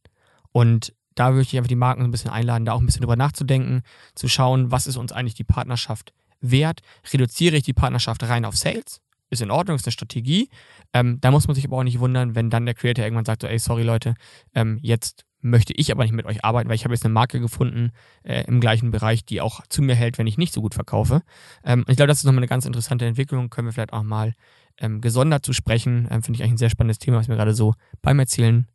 Und 0.51 0.93
da 1.15 1.33
würde 1.33 1.43
ich 1.43 1.55
einfach 1.57 1.67
die 1.67 1.75
Marken 1.75 2.01
so 2.01 2.07
ein 2.07 2.11
bisschen 2.11 2.31
einladen, 2.31 2.65
da 2.65 2.73
auch 2.73 2.79
ein 2.79 2.85
bisschen 2.85 3.01
drüber 3.01 3.15
nachzudenken, 3.15 3.83
zu 4.15 4.27
schauen, 4.27 4.71
was 4.71 4.87
ist 4.87 4.97
uns 4.97 5.11
eigentlich 5.11 5.33
die 5.33 5.43
Partnerschaft 5.43 6.13
wert? 6.41 6.81
Reduziere 7.11 7.55
ich 7.57 7.63
die 7.63 7.73
Partnerschaft 7.73 8.23
rein 8.23 8.45
auf 8.45 8.55
Sales? 8.57 9.01
Ist 9.29 9.41
in 9.41 9.51
Ordnung, 9.51 9.75
ist 9.75 9.85
eine 9.85 9.91
Strategie. 9.91 10.49
Ähm, 10.93 11.19
da 11.19 11.31
muss 11.31 11.47
man 11.47 11.55
sich 11.55 11.65
aber 11.65 11.77
auch 11.77 11.83
nicht 11.83 11.99
wundern, 11.99 12.35
wenn 12.35 12.49
dann 12.49 12.65
der 12.65 12.75
Creator 12.75 13.03
irgendwann 13.03 13.25
sagt, 13.25 13.41
so, 13.41 13.47
ey, 13.47 13.57
sorry 13.57 13.83
Leute, 13.83 14.13
ähm, 14.53 14.77
jetzt 14.81 15.25
möchte 15.41 15.73
ich 15.73 15.91
aber 15.91 16.03
nicht 16.03 16.13
mit 16.13 16.25
euch 16.25 16.43
arbeiten, 16.43 16.69
weil 16.69 16.75
ich 16.75 16.83
habe 16.83 16.93
jetzt 16.93 17.05
eine 17.05 17.13
Marke 17.13 17.39
gefunden 17.39 17.91
äh, 18.23 18.43
im 18.45 18.59
gleichen 18.59 18.91
Bereich, 18.91 19.25
die 19.25 19.41
auch 19.41 19.61
zu 19.69 19.81
mir 19.81 19.95
hält, 19.95 20.17
wenn 20.17 20.27
ich 20.27 20.37
nicht 20.37 20.53
so 20.53 20.61
gut 20.61 20.73
verkaufe. 20.73 21.21
Ähm, 21.63 21.85
ich 21.87 21.95
glaube, 21.95 22.07
das 22.07 22.19
ist 22.19 22.23
nochmal 22.25 22.39
eine 22.39 22.47
ganz 22.47 22.65
interessante 22.65 23.05
Entwicklung. 23.05 23.49
Können 23.49 23.67
wir 23.67 23.73
vielleicht 23.73 23.93
auch 23.93 24.03
mal 24.03 24.33
ähm, 24.79 25.01
gesondert 25.01 25.45
zu 25.45 25.53
sprechen. 25.53 26.07
Ähm, 26.09 26.23
Finde 26.23 26.37
ich 26.37 26.43
eigentlich 26.43 26.53
ein 26.53 26.57
sehr 26.57 26.69
spannendes 26.69 26.99
Thema, 26.99 27.17
was 27.17 27.27
mir 27.27 27.35
gerade 27.35 27.53
so 27.53 27.73
beim 28.01 28.19
Erzählen 28.19 28.67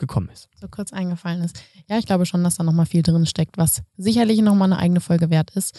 gekommen 0.00 0.30
ist. 0.30 0.48
So 0.60 0.66
kurz 0.68 0.92
eingefallen 0.92 1.42
ist. 1.42 1.62
Ja, 1.88 1.98
ich 1.98 2.06
glaube 2.06 2.26
schon, 2.26 2.42
dass 2.42 2.56
da 2.56 2.64
nochmal 2.64 2.86
viel 2.86 3.02
drin 3.02 3.26
steckt, 3.26 3.58
was 3.58 3.82
sicherlich 3.96 4.40
nochmal 4.40 4.72
eine 4.72 4.80
eigene 4.80 5.00
Folge 5.00 5.30
wert 5.30 5.50
ist. 5.52 5.78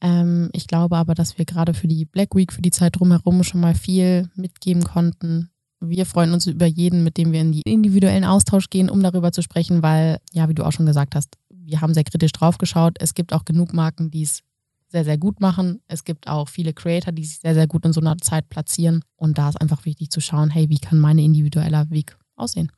Ähm, 0.00 0.50
ich 0.52 0.68
glaube 0.68 0.96
aber, 0.96 1.14
dass 1.14 1.38
wir 1.38 1.44
gerade 1.44 1.74
für 1.74 1.88
die 1.88 2.04
Black 2.04 2.36
Week, 2.36 2.52
für 2.52 2.62
die 2.62 2.70
Zeit 2.70 2.96
drumherum 2.96 3.42
schon 3.42 3.60
mal 3.60 3.74
viel 3.74 4.30
mitgeben 4.36 4.84
konnten. 4.84 5.50
Wir 5.80 6.06
freuen 6.06 6.32
uns 6.32 6.46
über 6.46 6.66
jeden, 6.66 7.02
mit 7.02 7.16
dem 7.16 7.32
wir 7.32 7.40
in 7.40 7.50
die 7.50 7.62
individuellen 7.64 8.24
Austausch 8.24 8.70
gehen, 8.70 8.88
um 8.88 9.02
darüber 9.02 9.32
zu 9.32 9.42
sprechen, 9.42 9.82
weil, 9.82 10.18
ja, 10.32 10.48
wie 10.48 10.54
du 10.54 10.64
auch 10.64 10.70
schon 10.70 10.86
gesagt 10.86 11.16
hast, 11.16 11.36
wir 11.50 11.80
haben 11.80 11.94
sehr 11.94 12.04
kritisch 12.04 12.32
drauf 12.32 12.58
geschaut. 12.58 12.96
Es 13.00 13.14
gibt 13.14 13.32
auch 13.32 13.44
genug 13.44 13.72
Marken, 13.72 14.10
die 14.10 14.22
es 14.22 14.42
sehr, 14.92 15.04
sehr 15.04 15.18
gut 15.18 15.40
machen. 15.40 15.80
Es 15.88 16.04
gibt 16.04 16.28
auch 16.28 16.48
viele 16.48 16.72
Creator, 16.72 17.12
die 17.12 17.24
sich 17.24 17.40
sehr, 17.40 17.54
sehr 17.54 17.66
gut 17.66 17.84
in 17.84 17.92
so 17.92 18.00
einer 18.00 18.18
Zeit 18.18 18.48
platzieren. 18.48 19.02
Und 19.16 19.38
da 19.38 19.48
ist 19.48 19.60
einfach 19.60 19.84
wichtig 19.84 20.10
zu 20.10 20.20
schauen, 20.20 20.50
hey, 20.50 20.68
wie 20.68 20.78
kann 20.78 21.00
mein 21.00 21.18
individueller 21.18 21.90
Weg 21.90 22.16
aussehen? 22.36 22.70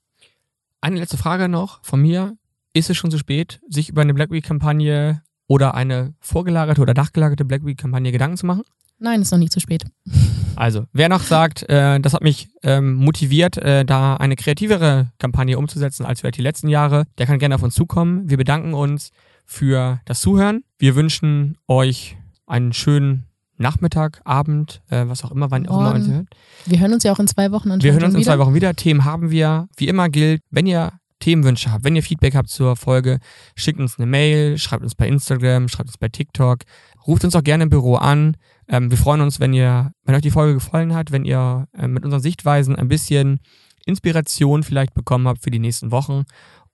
Eine 0.81 1.01
letzte 1.01 1.19
Frage 1.19 1.49
noch 1.49 1.85
von 1.85 2.01
mir. 2.01 2.37
Ist 2.73 2.91
es 2.91 2.97
schon 2.97 3.11
zu 3.11 3.19
spät, 3.19 3.61
sich 3.69 3.89
über 3.91 4.03
eine 4.03 4.15
Black 4.15 4.31
Week-Kampagne 4.31 5.23
oder 5.47 5.75
eine 5.75 6.15
vorgelagerte 6.21 6.81
oder 6.81 6.95
nachgelagerte 6.95 7.45
Black 7.45 7.65
Week-Kampagne 7.65 8.11
Gedanken 8.11 8.37
zu 8.37 8.47
machen? 8.47 8.63
Nein, 8.99 9.23
ist 9.23 9.31
noch 9.31 9.39
nicht 9.39 9.53
zu 9.53 9.61
spät. 9.61 9.85
Also, 10.57 10.85
wer 10.93 11.09
noch 11.09 11.23
sagt, 11.23 11.69
äh, 11.69 11.99
das 11.99 12.15
hat 12.15 12.23
mich 12.23 12.49
ähm, 12.63 12.95
motiviert, 12.95 13.57
äh, 13.57 13.85
da 13.85 14.15
eine 14.15 14.37
kreativere 14.37 15.11
Kampagne 15.19 15.59
umzusetzen 15.59 16.07
als 16.07 16.21
vielleicht 16.21 16.37
die 16.37 16.43
letzten 16.43 16.69
Jahre, 16.69 17.07
der 17.19 17.27
kann 17.27 17.41
gerne 17.41 17.57
auf 17.57 17.65
uns 17.65 17.75
zukommen. 17.75 18.31
Wir 18.31 18.37
bedanken 18.37 18.73
uns 18.73 19.11
für 19.45 20.01
das 20.05 20.21
Zuhören. 20.21 20.65
Wir 20.79 20.95
wünschen 20.97 21.57
euch 21.69 22.17
einen 22.47 22.73
schönen 22.73 23.27
Nachmittag, 23.57 24.21
Abend, 24.25 24.83
äh, 24.91 25.05
was 25.07 25.25
auch 25.25 25.31
immer, 25.31 25.51
wann 25.51 25.69
auch 25.69 25.79
immer 25.79 25.93
man 25.93 26.11
hört. 26.11 26.27
Wir 26.67 26.81
hören 26.81 26.93
uns 26.93 27.05
ja 27.05 27.13
auch 27.13 27.21
in 27.21 27.29
zwei 27.29 27.53
Wochen 27.53 27.71
Wir 27.83 27.93
hören 27.93 28.05
uns 28.05 28.15
in 28.15 28.21
wieder. 28.21 28.33
zwei 28.33 28.39
Wochen 28.39 28.55
wieder. 28.55 28.75
Themen 28.75 29.05
haben 29.05 29.31
wir. 29.31 29.69
Wie 29.77 29.89
immer 29.89 30.09
gilt, 30.09 30.43
wenn 30.51 30.67
ihr 30.67 30.93
Themenwünsche 31.21 31.73
habt, 31.73 31.85
wenn 31.85 31.97
ihr 31.97 32.03
Feedback 32.03 32.35
habt 32.35 32.51
zur 32.51 32.77
Folge, 32.77 33.19
schickt 33.57 33.79
uns 33.79 33.99
eine 33.99 34.07
Mail, 34.07 34.59
schreibt 34.59 34.83
uns 34.83 34.95
bei 34.95 35.07
Instagram, 35.07 35.69
schreibt 35.69 35.89
uns 35.89 35.99
bei 35.99 36.09
TikTok, 36.09 36.59
ruft 37.07 37.25
uns 37.25 37.37
auch 37.37 37.45
gerne 37.45 37.63
im 37.65 37.71
Büro 37.71 37.95
an. 37.95 38.37
Ähm, 38.69 38.91
wir 38.91 38.99
freuen 38.99 39.21
uns, 39.21 39.41
wenn 39.41 39.53
ihr, 39.53 39.93
wenn 40.05 40.15
euch 40.15 40.23
die 40.23 40.31
Folge 40.31 40.55
gefallen 40.55 40.95
hat, 40.95 41.13
wenn 41.13 41.25
ihr 41.25 41.67
äh, 41.73 41.87
mit 41.87 42.05
unseren 42.05 42.21
Sichtweisen 42.21 42.77
ein 42.77 42.89
bisschen 42.89 43.41
Inspiration 43.87 44.63
vielleicht 44.65 44.95
bekommen 44.95 45.29
habt 45.29 45.43
für 45.43 45.51
die 45.51 45.59
nächsten 45.61 45.91
Wochen. 45.93 46.25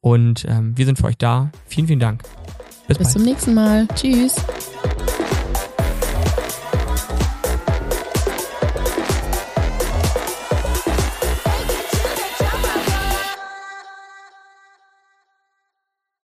Und 0.01 0.47
ähm, 0.49 0.77
wir 0.77 0.87
sind 0.87 0.99
für 0.99 1.05
euch 1.05 1.19
da. 1.19 1.51
Vielen, 1.67 1.87
vielen 1.87 2.01
Dank. 2.01 2.23
Bis, 2.91 2.99
Bis 2.99 3.13
zum 3.13 3.23
nächsten 3.23 3.55
Mal. 3.55 3.87
Tschüss. 3.95 4.35